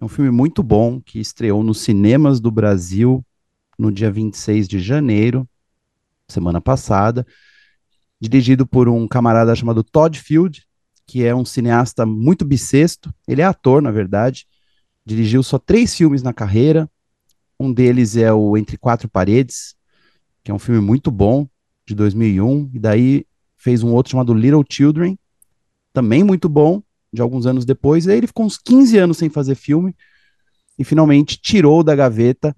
[0.00, 3.24] É um filme muito bom que estreou nos cinemas do Brasil
[3.78, 5.48] no dia 26 de janeiro,
[6.28, 7.26] semana passada
[8.28, 10.66] dirigido por um camarada chamado Todd Field,
[11.06, 13.12] que é um cineasta muito bissexto.
[13.28, 14.46] Ele é ator, na verdade.
[15.04, 16.90] Dirigiu só três filmes na carreira.
[17.60, 19.74] Um deles é o Entre Quatro Paredes,
[20.42, 21.46] que é um filme muito bom,
[21.86, 22.70] de 2001.
[22.72, 23.26] E daí
[23.56, 25.18] fez um outro chamado Little Children,
[25.94, 28.04] também muito bom, de alguns anos depois.
[28.04, 29.96] E aí ele ficou uns 15 anos sem fazer filme
[30.78, 32.54] e finalmente tirou da gaveta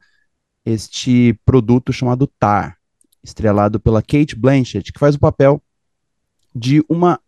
[0.65, 2.77] este produto chamado Tar,
[3.23, 5.63] estrelado pela Kate Blanchett, que faz o papel
[6.53, 7.21] de uma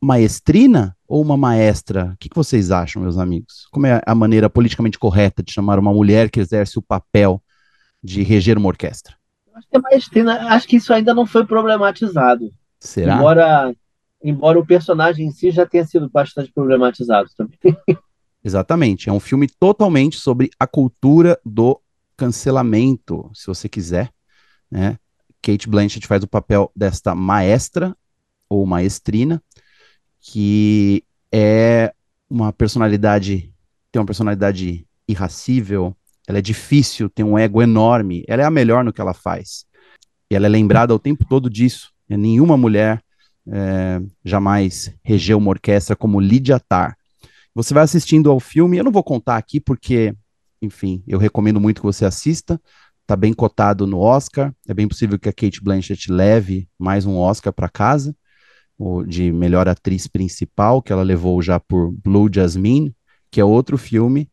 [0.00, 2.12] maestrina ou uma maestra?
[2.14, 3.66] O que, que vocês acham, meus amigos?
[3.70, 7.42] Como é a maneira politicamente correta de chamar uma mulher que exerce o papel
[8.02, 9.16] de reger uma orquestra?
[9.54, 12.48] Acho que é maestrina, acho que isso ainda não foi problematizado.
[12.80, 13.16] Será?
[13.16, 13.74] Embora,
[14.22, 17.58] embora o personagem em si já tenha sido bastante problematizado também.
[18.44, 19.08] Exatamente.
[19.08, 21.80] É um filme totalmente sobre a cultura do
[22.16, 24.10] cancelamento, se você quiser,
[24.70, 24.98] né?
[25.40, 27.96] Kate Blanchett faz o papel desta maestra
[28.48, 29.42] ou maestrina,
[30.20, 31.02] que
[31.32, 31.92] é
[32.30, 33.52] uma personalidade,
[33.90, 35.96] tem uma personalidade irracível,
[36.26, 39.66] ela é difícil, tem um ego enorme, ela é a melhor no que ela faz.
[40.30, 41.92] E ela é lembrada o tempo todo disso.
[42.08, 43.02] E nenhuma mulher
[43.50, 46.96] é, jamais regeu uma orquestra como Lydia Tarr.
[47.54, 50.14] Você vai assistindo ao filme, eu não vou contar aqui porque,
[50.60, 52.60] enfim, eu recomendo muito que você assista,
[53.02, 54.54] está bem cotado no Oscar.
[54.66, 58.16] É bem possível que a Kate Blanchett leve mais um Oscar para casa,
[59.06, 62.94] de melhor atriz principal, que ela levou já por Blue Jasmine,
[63.30, 64.30] que é outro filme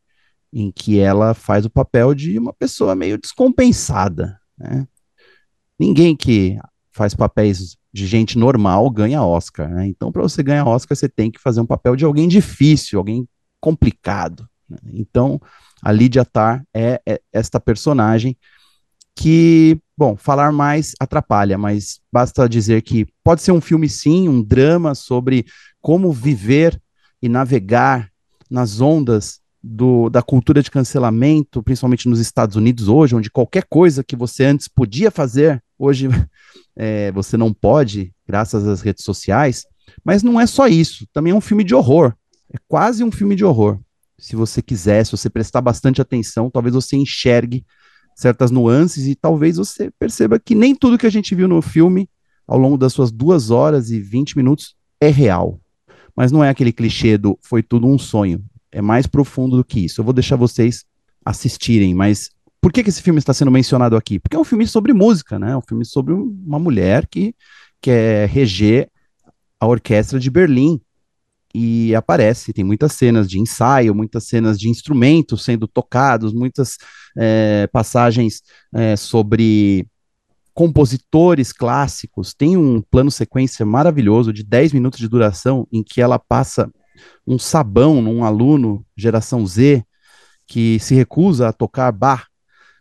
[0.51, 4.39] em que ela faz o papel de uma pessoa meio descompensada.
[4.57, 4.88] Né?
[5.78, 6.57] Ninguém que
[6.91, 9.69] faz papéis de gente normal ganha Oscar.
[9.69, 9.87] Né?
[9.87, 13.27] Então, para você ganhar Oscar, você tem que fazer um papel de alguém difícil, alguém
[13.59, 14.47] complicado.
[14.93, 15.41] Então,
[15.81, 18.37] a Lydia Tarr é, é esta personagem
[19.15, 24.41] que, bom, falar mais atrapalha, mas basta dizer que pode ser um filme sim, um
[24.41, 25.45] drama sobre
[25.81, 26.79] como viver
[27.21, 28.09] e navegar
[28.49, 34.03] nas ondas do, da cultura de cancelamento, principalmente nos Estados Unidos hoje, onde qualquer coisa
[34.03, 36.07] que você antes podia fazer, hoje
[36.76, 39.66] é, você não pode, graças às redes sociais.
[40.03, 42.14] Mas não é só isso, também é um filme de horror.
[42.53, 43.80] É quase um filme de horror.
[44.18, 47.66] Se você quiser, se você prestar bastante atenção, talvez você enxergue
[48.16, 52.10] certas nuances e talvez você perceba que nem tudo que a gente viu no filme
[52.45, 55.60] ao longo das suas duas horas e 20 minutos é real.
[56.16, 58.43] Mas não é aquele clichê do foi tudo um sonho.
[58.72, 60.01] É mais profundo do que isso.
[60.01, 60.86] Eu vou deixar vocês
[61.26, 62.30] assistirem, mas
[62.61, 64.20] por que, que esse filme está sendo mencionado aqui?
[64.20, 65.51] Porque é um filme sobre música, né?
[65.51, 67.34] É um filme sobre uma mulher que
[67.82, 68.89] quer reger
[69.59, 70.82] a orquestra de Berlim
[71.53, 72.53] e aparece.
[72.53, 76.78] Tem muitas cenas de ensaio, muitas cenas de instrumentos sendo tocados, muitas
[77.17, 78.41] é, passagens
[78.74, 79.88] é, sobre
[80.53, 82.34] compositores clássicos.
[82.34, 86.70] Tem um plano sequência maravilhoso de 10 minutos de duração em que ela passa
[87.25, 89.83] um sabão num aluno geração Z
[90.47, 92.27] que se recusa a tocar bar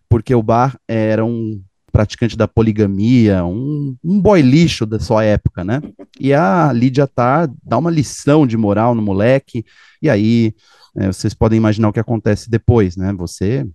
[0.08, 5.64] porque o bar era um praticante da poligamia, um, um boy lixo da sua época,
[5.64, 5.80] né?
[6.20, 9.64] E a Lídia tá dá uma lição de moral no moleque,
[10.00, 10.54] e aí
[10.96, 13.12] é, vocês podem imaginar o que acontece depois, né?
[13.14, 13.66] Você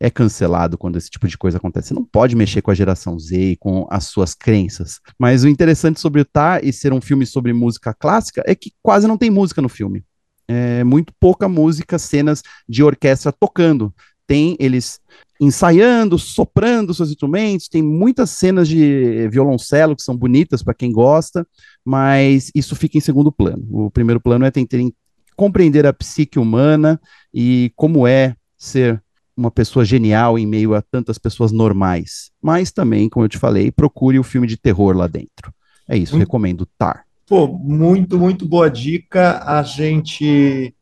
[0.00, 1.88] é cancelado quando esse tipo de coisa acontece.
[1.88, 5.00] Você não pode mexer com a geração Z e com as suas crenças.
[5.18, 8.72] Mas o interessante sobre o Tá e ser um filme sobre música clássica é que
[8.82, 10.04] quase não tem música no filme.
[10.48, 13.94] É muito pouca música, cenas de orquestra tocando.
[14.26, 15.00] Tem eles
[15.40, 21.46] ensaiando, soprando seus instrumentos, tem muitas cenas de violoncelo que são bonitas para quem gosta,
[21.84, 23.66] mas isso fica em segundo plano.
[23.68, 24.78] O primeiro plano é tentar
[25.36, 27.00] compreender a psique humana
[27.34, 29.02] e como é ser
[29.36, 32.30] uma pessoa genial em meio a tantas pessoas normais.
[32.40, 35.52] Mas também, como eu te falei, procure o filme de terror lá dentro.
[35.88, 37.04] É isso, muito, recomendo Tar.
[37.26, 39.42] Pô, muito, muito boa dica.
[39.44, 40.74] A gente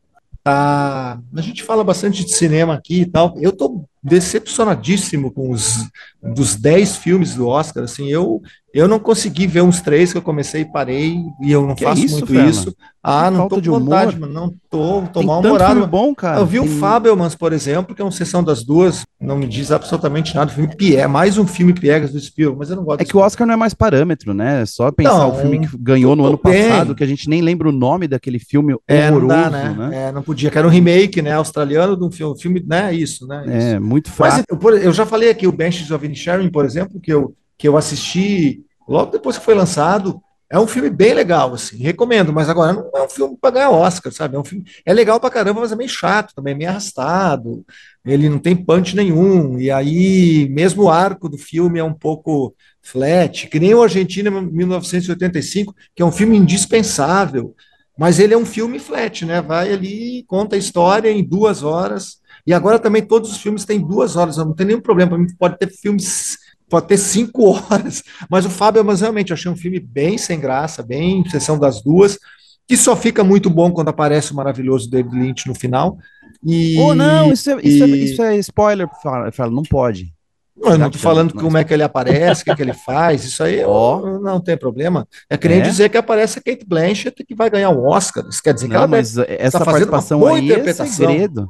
[0.43, 3.35] tá, a gente fala bastante de cinema aqui e tal.
[3.39, 5.89] Eu tô decepcionadíssimo com os
[6.23, 8.43] dos 10 filmes do Oscar, assim, eu
[8.73, 11.85] eu não consegui ver uns três que eu comecei e parei, e eu não que
[11.85, 12.51] faço é isso, muito Fernanda?
[12.51, 12.77] isso.
[13.03, 15.87] Ah, não tô com vontade, mano, não tô, tô mal humorado.
[15.87, 16.39] bom, cara.
[16.39, 16.69] Eu vi Tem...
[16.69, 20.53] o Fabelmans, por exemplo, que é uma sessão das duas, não me diz absolutamente nada,
[20.53, 23.01] o filme Pierre, mais um filme Piegas do Spielberg, mas eu não gosto.
[23.01, 24.63] É que o Oscar não é mais parâmetro, né?
[24.63, 26.69] É só pensar não, o filme que ganhou no ano bem.
[26.69, 29.77] passado, que a gente nem lembra o nome daquele filme é, horroroso, não dá, né?
[29.77, 30.09] né?
[30.09, 33.27] É, não podia, que era um remake, né, australiano de um filme, filme né, isso,
[33.27, 33.45] né?
[33.47, 33.67] É, isso.
[33.77, 34.45] É, muito fácil.
[34.63, 37.77] Mas eu, já falei aqui o Banshees of Inisherin, por exemplo, que eu, que eu
[37.77, 40.23] assisti logo depois que foi lançado.
[40.53, 43.71] É um filme bem legal, assim, recomendo, mas agora não é um filme para ganhar
[43.71, 44.35] Oscar, sabe?
[44.35, 47.65] É um filme, é legal para caramba, mas é meio chato também, meio arrastado.
[48.05, 52.53] Ele não tem punch nenhum, e aí mesmo o arco do filme é um pouco
[52.83, 57.55] flat, que nem o Argentina 1985, que é um filme indispensável,
[57.97, 59.41] mas ele é um filme flat, né?
[59.41, 63.81] Vai ali, conta a história em duas horas, e agora também todos os filmes têm
[63.81, 65.11] duas horas, não tem nenhum problema.
[65.11, 66.39] Para mim, pode ter filmes,
[66.69, 68.03] pode ter cinco horas.
[68.29, 71.83] Mas o Fábio, mas realmente, eu achei um filme bem sem graça, bem sessão das
[71.83, 72.19] duas,
[72.67, 75.99] que só fica muito bom quando aparece o maravilhoso David Lynch no final.
[76.45, 80.13] E, oh, não, isso é, isso, é, isso é spoiler, fala, não pode.
[80.57, 82.75] Não, eu não estou falando como é que ele aparece, o que, é que ele
[82.75, 84.19] faz, isso aí oh.
[84.21, 85.09] não tem problema.
[85.29, 85.63] É que nem é?
[85.63, 88.27] dizer que aparece a Kate Blanchett que vai ganhar um Oscar.
[88.29, 91.49] Isso quer dizer não, que ela mas essa tá participação aí é segredo.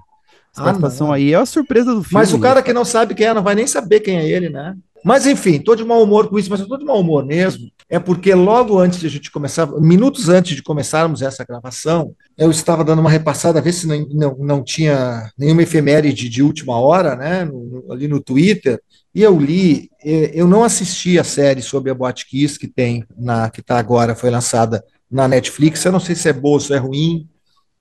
[0.53, 1.15] Essa ah, participação não.
[1.15, 2.15] aí é a surpresa do filme.
[2.15, 4.49] Mas o cara que não sabe quem é, não vai nem saber quem é ele,
[4.49, 4.77] né?
[5.05, 7.71] Mas enfim, estou de mau humor com isso, mas eu estou de mau humor mesmo.
[7.89, 12.51] É porque logo antes de a gente começar, minutos antes de começarmos essa gravação, eu
[12.51, 16.79] estava dando uma repassada, a ver se não, não, não tinha nenhuma efeméride de última
[16.79, 17.45] hora, né?
[17.45, 18.81] No, ali no Twitter.
[19.15, 23.51] E eu li, eu não assisti a série sobre a Boate Kiss que tem na
[23.51, 25.85] que está agora, foi lançada na Netflix.
[25.85, 27.29] Eu não sei se é boa ou se é ruim,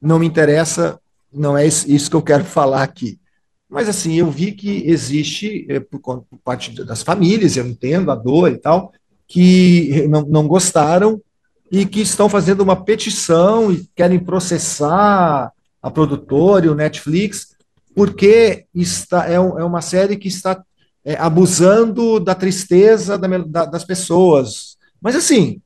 [0.01, 0.99] não me interessa
[1.31, 3.19] não é isso que eu quero falar aqui.
[3.69, 8.51] Mas assim, eu vi que existe, por, por parte das famílias, eu entendo a dor
[8.51, 8.91] e tal,
[9.27, 11.21] que não, não gostaram
[11.71, 15.51] e que estão fazendo uma petição e querem processar
[15.81, 17.55] a produtora e o Netflix,
[17.95, 20.63] porque está, é, é uma série que está
[21.05, 24.77] é, abusando da tristeza da, da, das pessoas.
[24.99, 25.61] Mas assim,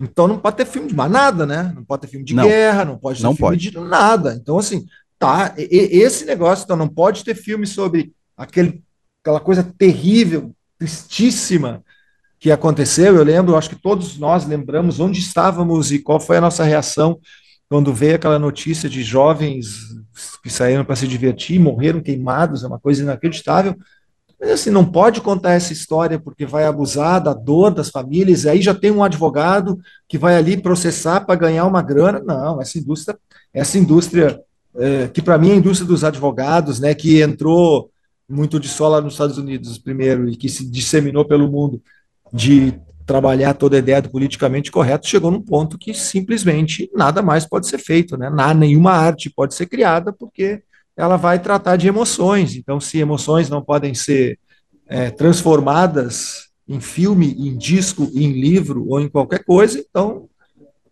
[0.00, 1.72] então não pode ter filme de mais nada, né?
[1.74, 3.70] Não pode ter filme de não, guerra, não pode ter não filme pode.
[3.70, 4.34] de nada.
[4.40, 4.86] Então, assim,
[5.22, 5.54] Tá?
[5.56, 8.82] E, esse negócio, então, não pode ter filme sobre aquele,
[9.22, 11.84] aquela coisa terrível, tristíssima
[12.40, 13.14] que aconteceu.
[13.14, 17.20] Eu lembro, acho que todos nós lembramos onde estávamos e qual foi a nossa reação
[17.68, 19.94] quando veio aquela notícia de jovens
[20.42, 23.76] que saíram para se divertir, morreram queimados, é uma coisa inacreditável.
[24.40, 28.48] Mas assim, não pode contar essa história porque vai abusar da dor das famílias, e
[28.48, 32.18] aí já tem um advogado que vai ali processar para ganhar uma grana.
[32.18, 33.16] Não, essa indústria,
[33.54, 34.42] essa indústria,
[34.76, 37.90] é, que para mim é a indústria dos advogados, né, que entrou
[38.28, 41.82] muito de sola nos Estados Unidos primeiro e que se disseminou pelo mundo
[42.32, 47.44] de trabalhar toda a ideia do politicamente correto, chegou num ponto que simplesmente nada mais
[47.44, 48.30] pode ser feito, né?
[48.30, 50.62] Nada, nenhuma arte pode ser criada porque
[50.96, 52.54] ela vai tratar de emoções.
[52.54, 54.38] Então, se emoções não podem ser
[54.86, 60.28] é, transformadas em filme, em disco, em livro ou em qualquer coisa, então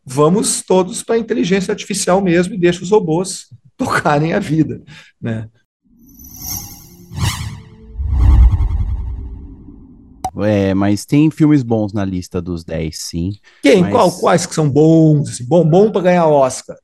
[0.04, 3.48] vamos todos para a inteligência artificial mesmo e deixa os robôs
[3.80, 4.82] tocarem a vida,
[5.20, 5.48] né?
[10.42, 13.32] É, mas tem filmes bons na lista dos 10, sim.
[13.62, 13.82] Quem?
[13.82, 13.90] Mas...
[13.90, 15.28] Qual, quais que são bons?
[15.28, 16.76] Assim, bom bom para ganhar Oscar?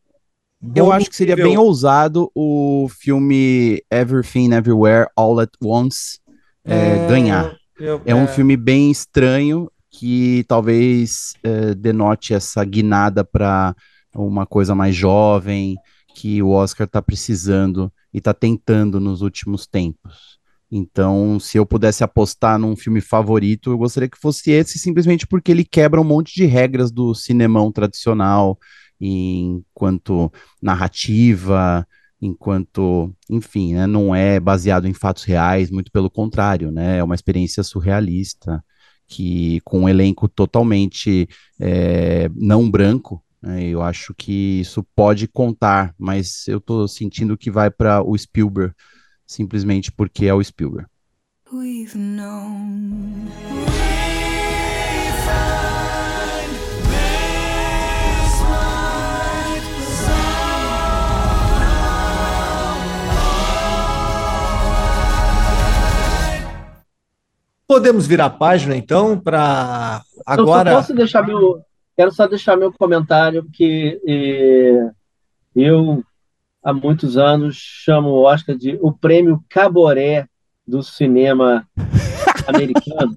[0.61, 6.19] Bom eu acho que seria bem ousado o filme Everything Everywhere All at Once
[6.65, 7.55] é, é, ganhar.
[7.79, 13.75] Eu, é, é um filme bem estranho que talvez é, denote essa guinada para
[14.15, 15.77] uma coisa mais jovem
[16.17, 20.39] que o Oscar está precisando e está tentando nos últimos tempos.
[20.73, 25.53] Então, se eu pudesse apostar num filme favorito, eu gostaria que fosse esse, simplesmente porque
[25.53, 28.59] ele quebra um monte de regras do cinemão tradicional,
[28.99, 31.87] enquanto narrativa,
[32.21, 37.14] enquanto, enfim, né, não é baseado em fatos reais, muito pelo contrário, né, é uma
[37.14, 38.64] experiência surrealista,
[39.07, 41.29] que com um elenco totalmente
[41.61, 43.23] é, não branco,
[43.59, 48.75] eu acho que isso pode contar, mas eu estou sentindo que vai para o Spielberg,
[49.27, 50.89] simplesmente porque é o Spielberg.
[51.53, 53.27] We've known.
[67.69, 70.71] Podemos virar a página então para agora.
[70.71, 71.61] Eu posso deixar meu,
[71.97, 74.91] quero só deixar meu comentário que eh,
[75.55, 76.05] eu
[76.63, 80.29] há muitos anos, chama o Oscar de o prêmio Caboré
[80.67, 81.67] do cinema
[82.47, 83.17] americano.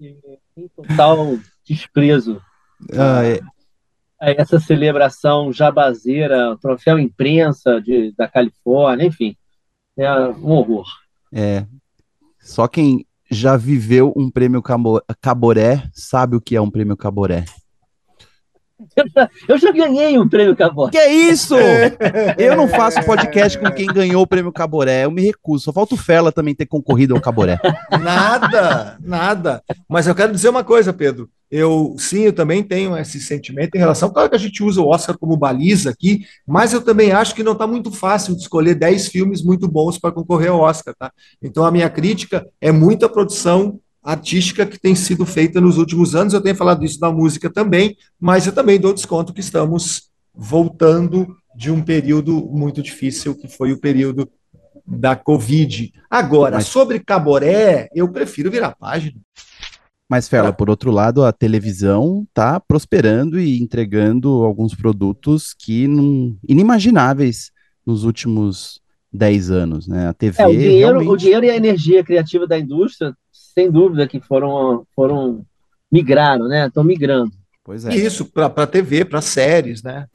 [0.00, 2.42] em total desprezo
[2.92, 3.40] ah, é.
[4.20, 9.36] a essa celebração jabazeira, troféu imprensa de, da Califórnia, enfim,
[9.96, 10.86] é um horror.
[11.32, 11.64] É,
[12.40, 14.62] só quem já viveu um prêmio
[15.20, 17.44] Caboré sabe o que é um prêmio Caboré.
[19.48, 20.92] Eu já ganhei um prêmio Caboré.
[20.92, 21.54] Que isso?
[22.36, 25.04] Eu não faço podcast com quem ganhou o prêmio Caboré.
[25.04, 25.64] Eu me recuso.
[25.64, 27.58] Só falta o Fela também ter concorrido ao Caboré.
[28.02, 29.62] Nada, nada.
[29.88, 31.28] Mas eu quero dizer uma coisa, Pedro.
[31.50, 34.10] Eu sim, eu também tenho esse sentimento em relação.
[34.10, 37.42] Claro que a gente usa o Oscar como baliza aqui, mas eu também acho que
[37.42, 41.12] não está muito fácil de escolher 10 filmes muito bons para concorrer ao Oscar, tá?
[41.40, 46.32] Então a minha crítica é muita produção artística que tem sido feita nos últimos anos.
[46.32, 51.36] Eu tenho falado isso da música também, mas eu também dou desconto que estamos voltando
[51.56, 54.28] de um período muito difícil, que foi o período
[54.86, 55.92] da Covid.
[56.08, 56.66] Agora, mas...
[56.66, 59.18] sobre Caboré, eu prefiro virar página.
[60.08, 66.36] Mas, Fela, por outro lado, a televisão está prosperando e entregando alguns produtos que não,
[66.48, 67.50] inimagináveis
[67.84, 68.80] nos últimos
[69.12, 70.06] 10 anos, né?
[70.08, 70.40] A TV.
[70.40, 71.08] É, o, dinheiro, realmente...
[71.08, 75.44] o dinheiro e a energia criativa da indústria sem dúvida que foram, foram
[75.90, 76.66] migraram, né?
[76.66, 77.32] Estão migrando.
[77.64, 77.96] Pois é.
[77.96, 80.06] Isso, para a TV, para séries, né?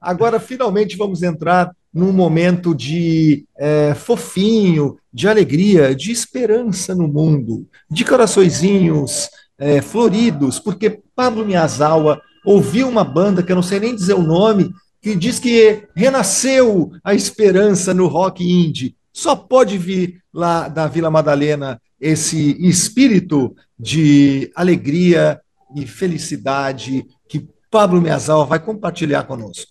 [0.00, 7.66] Agora, finalmente, vamos entrar num momento de é, fofinho, de alegria, de esperança no mundo,
[7.90, 9.28] de coraçõezinhos
[9.58, 14.22] é, floridos, porque Pablo Miyazawa ouviu uma banda que eu não sei nem dizer o
[14.22, 14.72] nome,
[15.02, 18.94] que diz que renasceu a esperança no rock indie.
[19.12, 25.40] Só pode vir lá da Vila Madalena esse espírito de alegria
[25.74, 29.70] e felicidade que Pablo Miazal vai compartilhar conosco.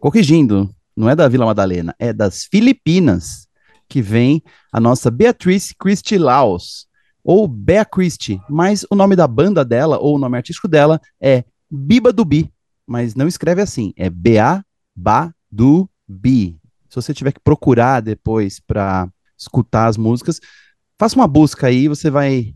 [0.00, 3.48] Corrigindo, não é da Vila Madalena, é das Filipinas
[3.88, 4.42] que vem
[4.72, 6.86] a nossa Beatriz Christie Laos,
[7.22, 11.44] ou Bea Christie, mas o nome da banda dela, ou o nome artístico dela, é
[11.70, 12.52] Biba do Bi,
[12.86, 14.58] mas não escreve assim, é B-A-Ba-Du-Bi.
[16.88, 20.38] Se você tiver que procurar depois para escutar as músicas,
[20.98, 22.54] faça uma busca aí, você vai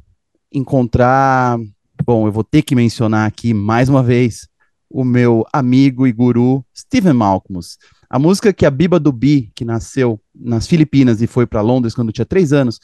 [0.52, 1.58] encontrar.
[2.04, 4.46] Bom, eu vou ter que mencionar aqui mais uma vez
[4.88, 7.78] o meu amigo e guru Steven Malcolmus.
[8.10, 11.94] A música que a Biba do Bi, que nasceu nas Filipinas e foi para Londres
[11.94, 12.80] quando tinha três anos,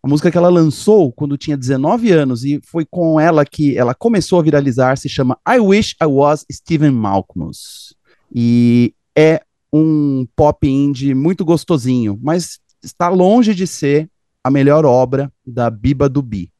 [0.00, 3.94] A música que ela lançou quando tinha 19 anos e foi com ela que ela
[3.94, 7.94] começou a viralizar, se chama I Wish I Was Stephen Malkmus.
[8.32, 14.08] E é um pop indie muito gostosinho, mas está longe de ser
[14.44, 16.50] a melhor obra da Biba do Bi.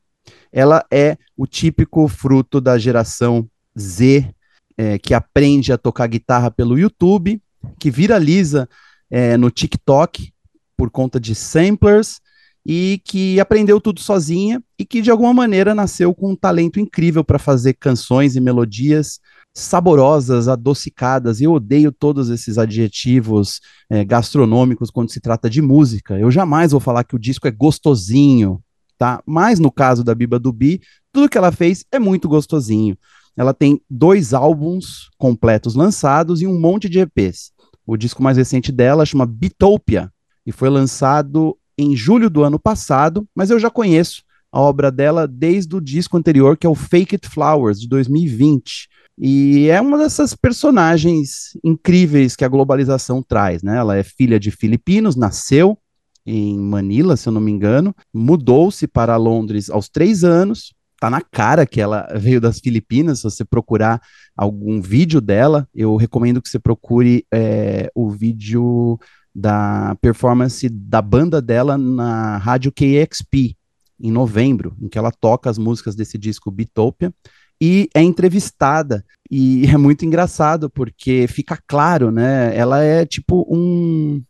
[0.52, 3.48] Ela é o típico fruto da geração
[3.78, 4.28] Z,
[4.76, 7.40] é, que aprende a tocar guitarra pelo YouTube,
[7.78, 8.68] que viraliza
[9.10, 10.32] é, no TikTok
[10.76, 12.20] por conta de samplers
[12.64, 17.24] e que aprendeu tudo sozinha e que de alguma maneira nasceu com um talento incrível
[17.24, 19.20] para fazer canções e melodias
[19.54, 21.40] saborosas, adocicadas.
[21.40, 26.18] Eu odeio todos esses adjetivos é, gastronômicos quando se trata de música.
[26.18, 28.62] Eu jamais vou falar que o disco é gostosinho,
[28.96, 29.22] tá?
[29.26, 30.80] Mas no caso da Biba Dubi,
[31.12, 32.96] tudo que ela fez é muito gostosinho.
[33.38, 37.52] Ela tem dois álbuns completos lançados e um monte de EPs.
[37.86, 40.10] O disco mais recente dela chama Bitopia
[40.44, 45.28] e foi lançado em julho do ano passado, mas eu já conheço a obra dela
[45.28, 48.88] desde o disco anterior, que é o Fake It Flowers, de 2020.
[49.16, 53.76] E é uma dessas personagens incríveis que a globalização traz, né?
[53.76, 55.78] Ela é filha de filipinos, nasceu
[56.26, 60.74] em Manila, se eu não me engano, mudou-se para Londres aos três anos.
[61.00, 63.18] Tá na cara que ela veio das Filipinas.
[63.18, 64.00] Se você procurar
[64.36, 68.98] algum vídeo dela, eu recomendo que você procure é, o vídeo
[69.34, 73.56] da performance da banda dela na rádio KXP
[74.00, 77.12] em novembro, em que ela toca as músicas desse disco Bitopia
[77.60, 79.04] e é entrevistada.
[79.30, 82.56] E é muito engraçado, porque fica claro, né?
[82.56, 84.22] Ela é tipo um.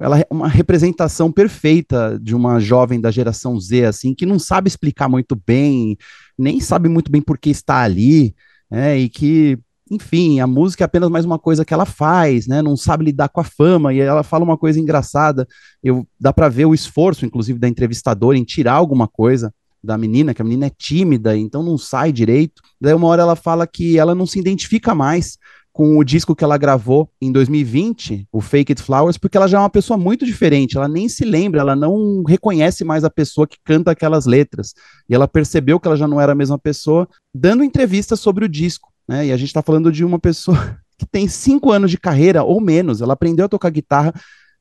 [0.00, 4.68] Ela é uma representação perfeita de uma jovem da geração Z, assim, que não sabe
[4.68, 5.96] explicar muito bem,
[6.38, 8.34] nem sabe muito bem por que está ali,
[8.70, 8.98] né?
[8.98, 9.58] E que
[9.90, 12.60] enfim, a música é apenas mais uma coisa que ela faz, né?
[12.60, 15.46] Não sabe lidar com a fama e ela fala uma coisa engraçada.
[15.82, 20.34] Eu dá para ver o esforço, inclusive, da entrevistadora em tirar alguma coisa da menina,
[20.34, 22.60] que a menina é tímida, então não sai direito.
[22.80, 25.38] Daí uma hora ela fala que ela não se identifica mais
[25.76, 29.58] com o disco que ela gravou em 2020, o Fake It Flowers, porque ela já
[29.58, 33.46] é uma pessoa muito diferente, ela nem se lembra, ela não reconhece mais a pessoa
[33.46, 34.72] que canta aquelas letras.
[35.06, 38.48] E ela percebeu que ela já não era a mesma pessoa, dando entrevista sobre o
[38.48, 38.90] disco.
[39.06, 39.26] Né?
[39.26, 40.56] E a gente está falando de uma pessoa
[40.96, 44.14] que tem cinco anos de carreira ou menos, ela aprendeu a tocar guitarra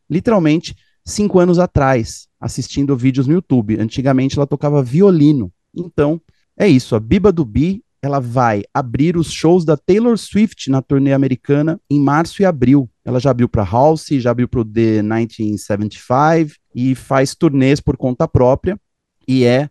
[0.10, 3.80] literalmente cinco anos atrás, assistindo vídeos no YouTube.
[3.80, 5.50] Antigamente ela tocava violino.
[5.74, 6.20] Então,
[6.58, 6.94] é isso.
[6.94, 11.80] A Biba do Bi, ela vai abrir os shows da Taylor Swift na turnê americana
[11.90, 12.88] em março e abril.
[13.04, 17.98] Ela já abriu para House, já abriu para o The 1975 e faz turnês por
[17.98, 18.80] conta própria
[19.28, 19.70] e é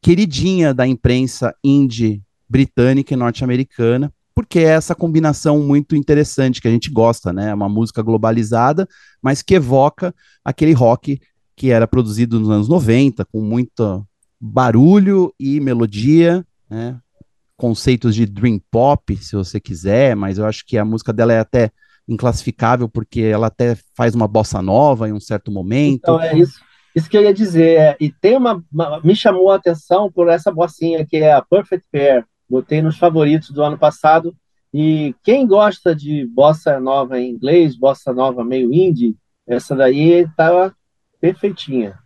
[0.00, 6.70] queridinha da imprensa indie britânica e norte-americana porque é essa combinação muito interessante que a
[6.70, 7.48] gente gosta, né?
[7.48, 8.86] É uma música globalizada,
[9.22, 10.14] mas que evoca
[10.44, 11.18] aquele rock
[11.56, 14.06] que era produzido nos anos 90, com muito
[14.38, 17.00] barulho e melodia, né?
[17.56, 21.38] Conceitos de dream pop, se você quiser, mas eu acho que a música dela é
[21.38, 21.70] até
[22.08, 25.96] inclassificável porque ela até faz uma bossa nova em um certo momento.
[25.96, 26.60] Então é isso,
[26.94, 27.78] isso que eu ia dizer.
[27.78, 31.42] É, e tem uma, uma, me chamou a atenção por essa bossinha que é a
[31.42, 34.34] Perfect Pair botei nos favoritos do ano passado.
[34.72, 40.74] E quem gosta de bossa nova em inglês, bossa nova meio indie, essa daí estava
[41.20, 41.98] perfeitinha.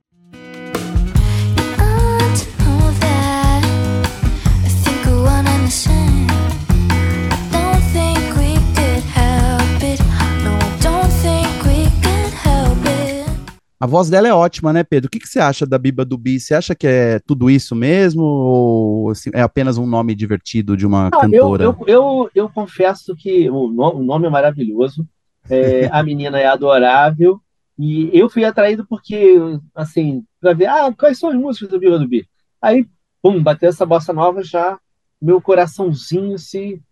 [13.81, 15.09] A voz dela é ótima, né, Pedro?
[15.09, 16.39] O que, que você acha da Biba do Bi?
[16.39, 18.23] Você acha que é tudo isso mesmo?
[18.23, 21.65] Ou assim, é apenas um nome divertido de uma cantora?
[21.65, 25.09] Eu, eu, eu, eu, confesso que o, o nome é maravilhoso,
[25.49, 27.41] é, a menina é adorável,
[27.79, 29.37] e eu fui atraído porque,
[29.75, 32.29] assim, para ver, ah, quais são as músicas do Biba do Bi?
[32.61, 32.87] Aí,
[33.23, 34.79] pum, bateu essa bossa nova, já
[35.21, 36.83] meu coraçãozinho se.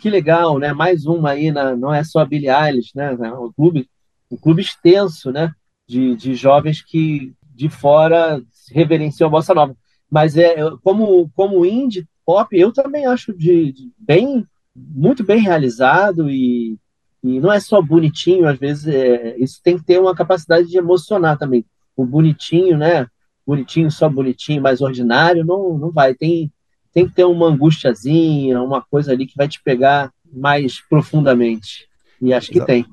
[0.00, 0.72] Que legal, né?
[0.72, 3.16] Mais uma aí, na, não é só a Billie Eilish, né?
[3.20, 3.88] É um clube,
[4.30, 5.54] um clube extenso, né?
[5.88, 9.74] De, de jovens que de fora reverenciam a bossa nova.
[10.10, 16.30] Mas é como como indie pop, eu também acho de, de bem muito bem realizado
[16.30, 16.78] e,
[17.24, 20.78] e não é só bonitinho, às vezes é, isso tem que ter uma capacidade de
[20.78, 21.64] emocionar também.
[21.96, 23.06] O bonitinho, né?
[23.46, 26.14] Bonitinho, só bonitinho, mais ordinário, não, não vai.
[26.14, 26.52] Tem,
[26.92, 31.88] tem que ter uma angustiazinha, uma coisa ali que vai te pegar mais profundamente.
[32.20, 32.66] E acho que Exato.
[32.66, 32.86] tem.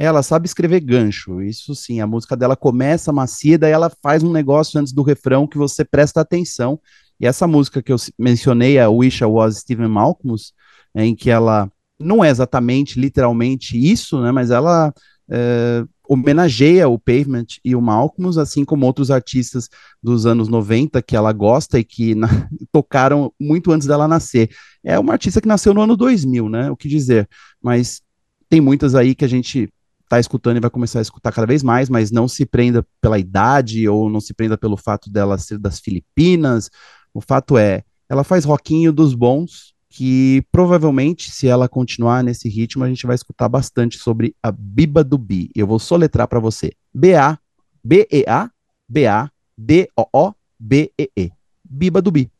[0.00, 2.00] Ela sabe escrever gancho, isso sim.
[2.00, 5.84] A música dela começa macia, daí ela faz um negócio antes do refrão que você
[5.84, 6.80] presta atenção.
[7.18, 10.52] E essa música que eu mencionei, a Wish I Was Stephen Malcolmus,
[10.94, 11.68] é, em que ela
[11.98, 14.30] não é exatamente, literalmente isso, né?
[14.30, 14.94] Mas ela
[15.28, 19.68] é, homenageia o Pavement e o Malcolm, assim como outros artistas
[20.00, 22.28] dos anos 90 que ela gosta e que na,
[22.70, 24.48] tocaram muito antes dela nascer.
[24.84, 26.70] É uma artista que nasceu no ano 2000, né?
[26.70, 27.28] O que dizer?
[27.60, 28.00] Mas
[28.48, 29.68] tem muitas aí que a gente
[30.08, 33.18] tá escutando e vai começar a escutar cada vez mais, mas não se prenda pela
[33.18, 36.70] idade ou não se prenda pelo fato dela ser das Filipinas.
[37.12, 42.84] O fato é, ela faz rockinho dos bons, que provavelmente, se ela continuar nesse ritmo,
[42.84, 45.50] a gente vai escutar bastante sobre a Biba do Bi.
[45.54, 46.72] Eu vou soletrar para você.
[46.94, 47.38] B-A,
[47.84, 48.50] B-E-A,
[48.88, 51.30] B-A, D-O-O, B-E-E.
[51.64, 52.30] Biba do Bi.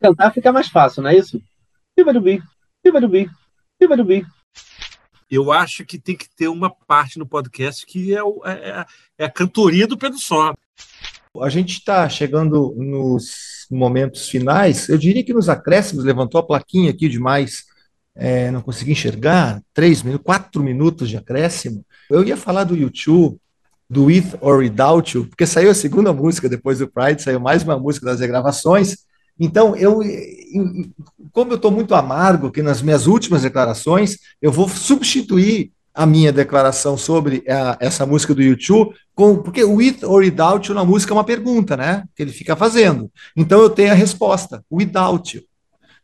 [0.00, 1.40] Cantar fica mais fácil, não é isso?
[1.96, 2.12] Do Bi,
[2.84, 3.30] do Bi,
[3.96, 4.26] do Bi
[5.30, 8.86] eu acho que tem que ter uma parte no podcast que é, o, é, é,
[9.18, 10.52] é a cantoria do Pedro Só.
[11.40, 14.88] A gente está chegando nos momentos finais.
[14.88, 17.64] Eu diria que nos acréscimos levantou a plaquinha aqui demais.
[18.16, 19.62] É, não consegui enxergar.
[19.72, 21.86] Três minutos, quatro minutos de acréscimo.
[22.10, 23.38] Eu ia falar do YouTube,
[23.90, 27.64] do With or Without You, porque saiu a segunda música depois do Pride, saiu mais
[27.64, 28.98] uma música das regravações.
[29.38, 30.00] Então, eu,
[31.32, 36.32] como eu estou muito amargo que nas minhas últimas declarações, eu vou substituir a minha
[36.32, 41.12] declaração sobre a, essa música do YouTube, com, porque with or without you na música
[41.12, 42.04] é uma pergunta, né?
[42.14, 43.10] Que ele fica fazendo.
[43.36, 45.42] Então eu tenho a resposta, without you.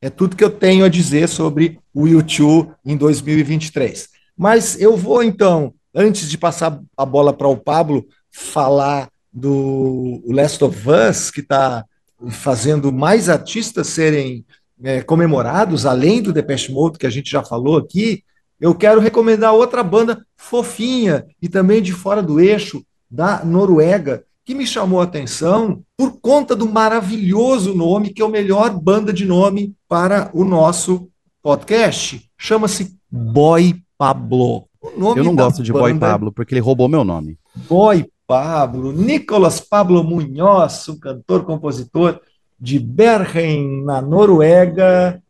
[0.00, 4.08] É tudo que eu tenho a dizer sobre o YouTube em 2023.
[4.36, 10.62] Mas eu vou então, antes de passar a bola para o Pablo, falar do Last
[10.62, 11.86] of Us, que está
[12.28, 14.44] fazendo mais artistas serem
[14.82, 18.22] é, comemorados, além do Depeche Mode, que a gente já falou aqui,
[18.60, 24.54] eu quero recomendar outra banda fofinha e também de fora do eixo, da Noruega, que
[24.54, 29.24] me chamou a atenção por conta do maravilhoso nome, que é o melhor banda de
[29.24, 31.08] nome para o nosso
[31.42, 32.30] podcast.
[32.38, 34.68] Chama-se Boy Pablo.
[35.16, 37.38] Eu não gosto de Boy Pablo, porque ele roubou meu nome.
[37.68, 42.20] Boy Pablo, Nicolas Pablo Munhoz, um cantor, compositor
[42.58, 45.22] de Bergen, na Noruega,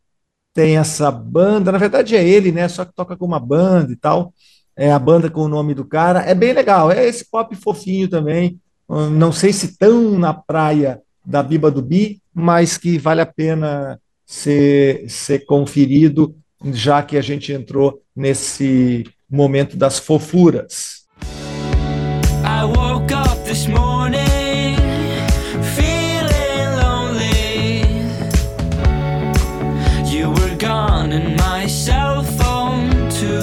[0.54, 2.66] tem essa banda, na verdade é ele, né?
[2.68, 4.32] Só que toca com uma banda e tal.
[4.74, 6.20] É a banda com o nome do cara.
[6.20, 8.59] É bem legal, é esse pop fofinho também.
[8.88, 14.00] Não sei se tão na praia da Biba do Bi, mas que vale a pena
[14.24, 16.36] ser, ser conferido,
[16.72, 21.05] já que a gente entrou nesse momento das fofuras.
[22.45, 24.77] I woke up this morning
[25.74, 27.83] feeling lonely.
[30.07, 33.41] You were gone and my cell phone too.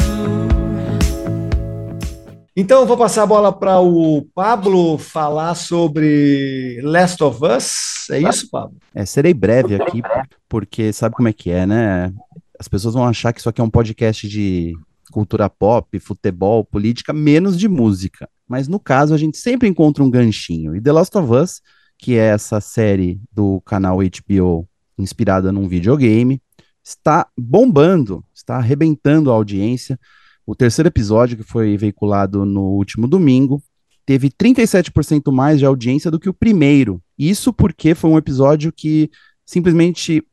[2.55, 8.09] Então eu vou passar a bola para o Pablo falar sobre Last of Us.
[8.09, 8.77] É isso, Pablo?
[8.93, 10.01] É, serei breve aqui,
[10.47, 12.13] porque sabe como é que é, né?
[12.59, 14.77] As pessoas vão achar que isso aqui é um podcast de
[15.13, 20.09] cultura pop, futebol, política, menos de música mas no caso a gente sempre encontra um
[20.11, 20.75] ganchinho.
[20.75, 21.61] E The Last of Us,
[21.97, 26.39] que é essa série do canal HBO inspirada num videogame,
[26.83, 29.99] está bombando, está arrebentando a audiência.
[30.45, 33.59] O terceiro episódio, que foi veiculado no último domingo,
[34.05, 37.01] teve 37% mais de audiência do que o primeiro.
[37.17, 39.09] Isso porque foi um episódio que
[39.45, 40.23] simplesmente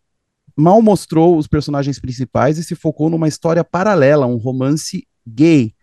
[0.61, 5.75] mal mostrou os personagens principais e se focou numa história paralela, um romance gay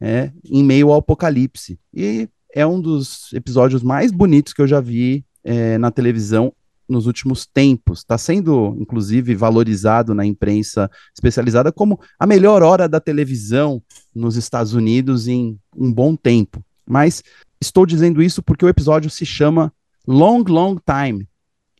[0.00, 1.78] é, em meio ao apocalipse.
[1.94, 6.52] E é um dos episódios mais bonitos que eu já vi é, na televisão
[6.88, 8.00] nos últimos tempos.
[8.00, 13.82] Está sendo, inclusive, valorizado na imprensa especializada como a melhor hora da televisão
[14.14, 16.62] nos Estados Unidos em um bom tempo.
[16.86, 17.22] Mas
[17.60, 19.72] estou dizendo isso porque o episódio se chama
[20.06, 21.26] Long, Long Time.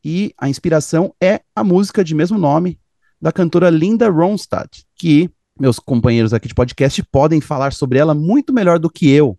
[0.04, 2.78] E a inspiração é a música de mesmo nome
[3.20, 8.52] da cantora Linda Ronstadt, que meus companheiros aqui de podcast podem falar sobre ela muito
[8.52, 9.38] melhor do que eu,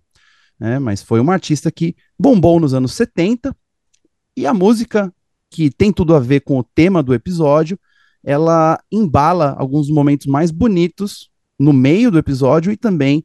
[0.60, 0.80] né?
[0.80, 3.56] Mas foi uma artista que bombou nos anos 70
[4.38, 5.14] e a música
[5.50, 7.80] que tem tudo a ver com o tema do episódio,
[8.24, 13.24] ela embala alguns momentos mais bonitos no meio do episódio e também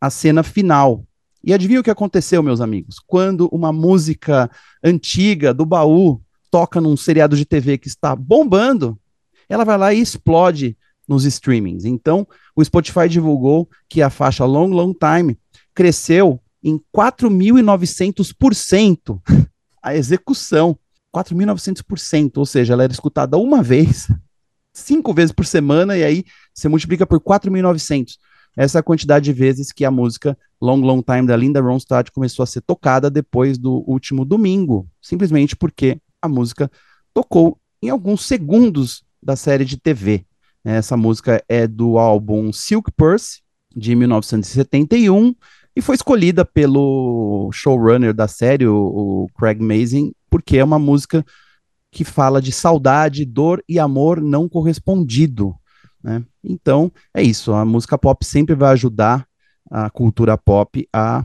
[0.00, 1.04] a cena final.
[1.42, 2.96] E adivinha o que aconteceu, meus amigos?
[3.06, 4.50] Quando uma música
[4.84, 6.20] antiga do baú
[6.50, 8.98] toca num seriado de TV que está bombando,
[9.48, 10.76] ela vai lá e explode
[11.08, 11.84] nos streamings.
[11.84, 15.36] Então, o Spotify divulgou que a faixa Long Long Time
[15.74, 19.20] cresceu em 4.900%
[19.82, 20.78] a execução.
[21.14, 24.06] 4.900%, ou seja, ela era escutada uma vez,
[24.72, 26.24] cinco vezes por semana, e aí
[26.54, 28.12] você multiplica por 4.900.
[28.56, 32.12] Essa é a quantidade de vezes que a música Long Long Time da Linda Ronstadt
[32.12, 36.70] começou a ser tocada depois do último domingo, simplesmente porque a música
[37.12, 40.24] tocou em alguns segundos da série de TV.
[40.64, 43.40] Essa música é do álbum Silk Purse,
[43.74, 45.34] de 1971,
[45.74, 51.24] e foi escolhida pelo showrunner da série, o, o Craig Mazin, porque é uma música
[51.90, 55.54] que fala de saudade, dor e amor não correspondido.
[56.02, 56.24] Né?
[56.42, 57.52] Então, é isso.
[57.52, 59.26] A música pop sempre vai ajudar
[59.70, 61.24] a cultura pop a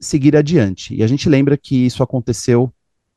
[0.00, 0.94] seguir adiante.
[0.94, 2.72] E a gente lembra que isso aconteceu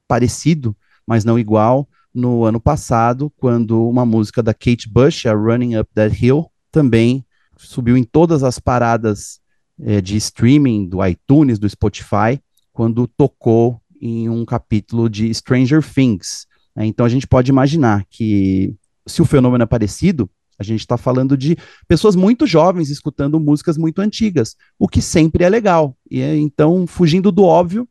[0.07, 0.75] parecido,
[1.11, 5.91] mas não igual, no ano passado, quando uma música da Kate Bush, a Running Up
[5.93, 7.25] That Hill, também
[7.57, 9.41] subiu em todas as paradas
[9.77, 12.41] é, de streaming do iTunes, do Spotify,
[12.71, 16.47] quando tocou em um capítulo de Stranger Things.
[16.77, 18.73] É, então a gente pode imaginar que
[19.05, 21.57] se o fenômeno é parecido, a gente está falando de
[21.89, 25.93] pessoas muito jovens escutando músicas muito antigas, o que sempre é legal.
[26.09, 27.85] E então, fugindo do óbvio,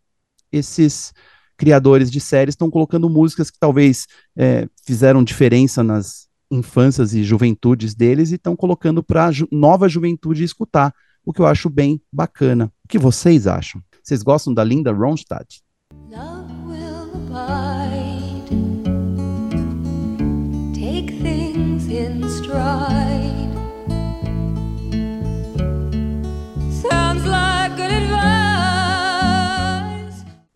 [0.51, 1.13] esses
[1.61, 7.95] criadores de séries estão colocando músicas que talvez é, fizeram diferença nas infâncias e juventudes
[7.95, 12.01] deles e estão colocando para a ju nova juventude escutar, o que eu acho bem
[12.11, 12.73] bacana.
[12.83, 13.83] O que vocês acham?
[14.03, 15.63] Vocês gostam da Linda Ronstadt?
[16.11, 17.70] Love will.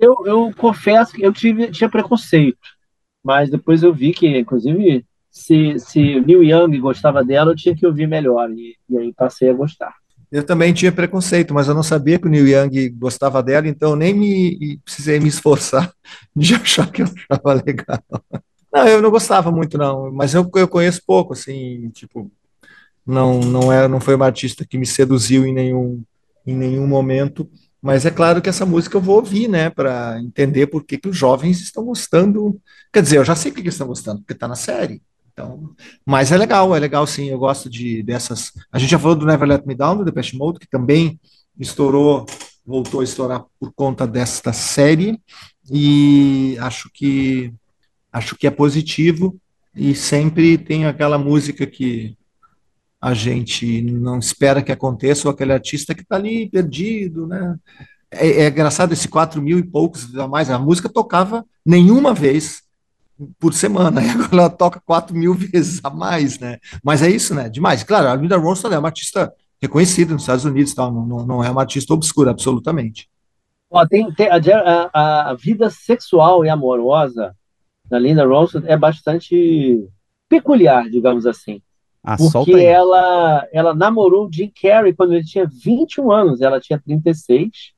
[0.05, 2.59] Eu, eu confesso que eu tive, tinha preconceito,
[3.25, 7.87] mas depois eu vi que, inclusive, se, se Neil Young gostava dela, eu tinha que
[7.87, 9.95] ouvir melhor, e, e aí passei a gostar.
[10.31, 13.97] Eu também tinha preconceito, mas eu não sabia que o Neil Young gostava dela, então
[13.97, 15.91] nem me precisei me esforçar
[16.37, 17.99] de achar que eu achava legal.
[18.71, 22.31] Não, eu não gostava muito, não, mas eu, eu conheço pouco, assim, tipo,
[23.07, 26.03] não, não, é, não foi uma artista que me seduziu em nenhum,
[26.47, 27.49] em nenhum momento,
[27.85, 31.07] mas é claro que essa música eu vou ouvir, né, para entender por que, que
[31.11, 32.59] os jovens estão gostando.
[32.91, 35.03] Quer dizer, eu já sei o que eles estão gostando, porque está na série.
[35.31, 35.75] Então,
[36.07, 38.53] mas é legal, é legal sim, eu gosto de dessas.
[38.73, 41.21] A gente já falou do Never Let Me Down, do Depeche Mode, que também
[41.61, 42.25] estourou,
[42.65, 45.21] voltou a estourar por conta desta série,
[45.71, 47.53] e acho que
[48.11, 49.37] acho que é positivo
[49.77, 52.17] e sempre tem aquela música que
[53.05, 57.55] a gente não espera que aconteça, ou aquele artista que está ali perdido, né?
[58.11, 60.49] É, é engraçado esse quatro mil e poucos a mais.
[60.49, 62.63] A música tocava nenhuma vez
[63.39, 66.59] por semana, e agora ela toca 4 mil vezes a mais, né?
[66.83, 67.51] Mas é isso, né?
[67.51, 67.85] Demais.
[67.85, 69.31] Claro, a Linda Ronstadt é uma artista
[69.61, 73.07] reconhecida nos Estados Unidos, tal, não, não, não é uma artista obscura, absolutamente.
[73.71, 77.37] Ó, tem, tem a, a, a, vida sexual e amorosa
[77.85, 79.87] da Linda Ronstadt é bastante
[80.27, 81.61] peculiar, digamos assim.
[82.07, 87.73] Ah, porque ela, ela namorou Jim Carrey quando ele tinha 21 anos, ela tinha 36,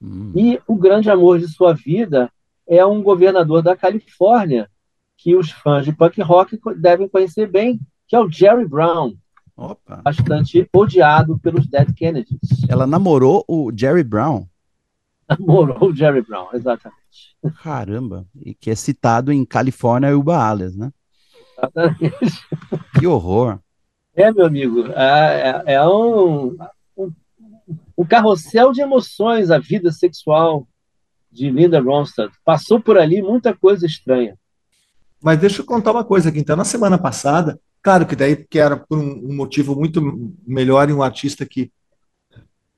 [0.00, 0.32] hum.
[0.34, 2.32] e o grande amor de sua vida
[2.66, 4.70] é um governador da Califórnia,
[5.18, 9.14] que os fãs de punk rock devem conhecer bem, que é o Jerry Brown.
[9.54, 10.00] Opa.
[10.02, 12.66] Bastante odiado pelos Dead Kennedys.
[12.68, 14.46] Ela namorou o Jerry Brown?
[15.28, 17.36] Namorou o Jerry Brown, exatamente.
[17.62, 20.92] Caramba, e que é citado em Califórnia e Uba Alias, né?
[21.58, 22.46] Exatamente.
[22.98, 23.58] Que horror.
[24.16, 26.56] É, meu amigo, é, é, um,
[26.96, 27.12] um,
[27.98, 30.66] um carrossel de emoções a vida sexual
[31.30, 32.32] de Linda Ronstadt.
[32.42, 34.34] Passou por ali muita coisa estranha.
[35.22, 36.38] Mas deixa eu contar uma coisa aqui.
[36.38, 40.88] Então, na semana passada, claro que daí que era por um, um motivo muito melhor
[40.88, 41.70] e um artista que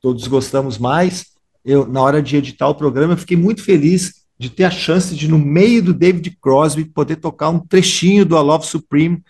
[0.01, 1.27] todos gostamos mais,
[1.65, 5.15] eu na hora de editar o programa, eu fiquei muito feliz de ter a chance
[5.15, 9.23] de, no meio do David Crosby, poder tocar um trechinho do A Love Supreme,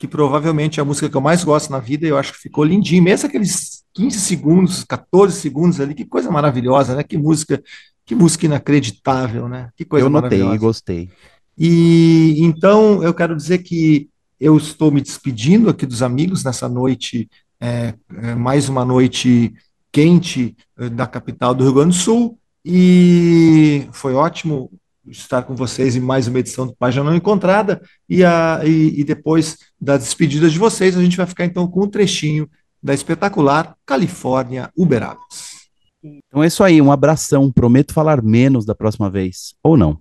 [0.00, 2.38] que provavelmente é a música que eu mais gosto na vida, e eu acho que
[2.38, 7.02] ficou lindinho, mesmo aqueles 15 segundos, 14 segundos ali, que coisa maravilhosa, né?
[7.02, 7.62] Que música,
[8.06, 9.68] que música inacreditável, né?
[9.76, 11.10] Que coisa eu notei e gostei.
[11.56, 14.08] E então eu quero dizer que
[14.40, 17.28] eu estou me despedindo aqui dos amigos nessa noite,
[17.60, 19.52] é, é, mais uma noite
[19.92, 22.38] quente é, da capital do Rio Grande do Sul.
[22.64, 24.70] E foi ótimo
[25.10, 27.82] estar com vocês em mais uma edição do Página Não Encontrada.
[28.08, 31.84] E, a, e, e depois das despedidas de vocês, a gente vai ficar então com
[31.84, 32.48] um trechinho
[32.82, 35.68] da espetacular Califórnia Uberables.
[36.02, 37.50] Então é isso aí, um abração.
[37.52, 39.54] Prometo falar menos da próxima vez.
[39.62, 39.98] Ou não?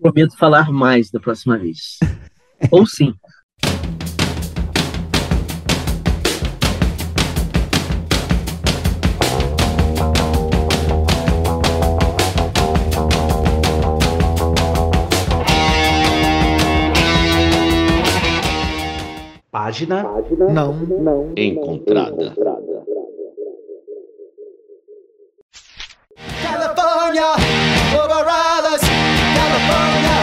[0.00, 1.98] Prometo falar mais da próxima vez.
[2.70, 3.14] Ou sim.
[19.66, 22.32] página, página não, não, encontrada.
[29.34, 30.15] California.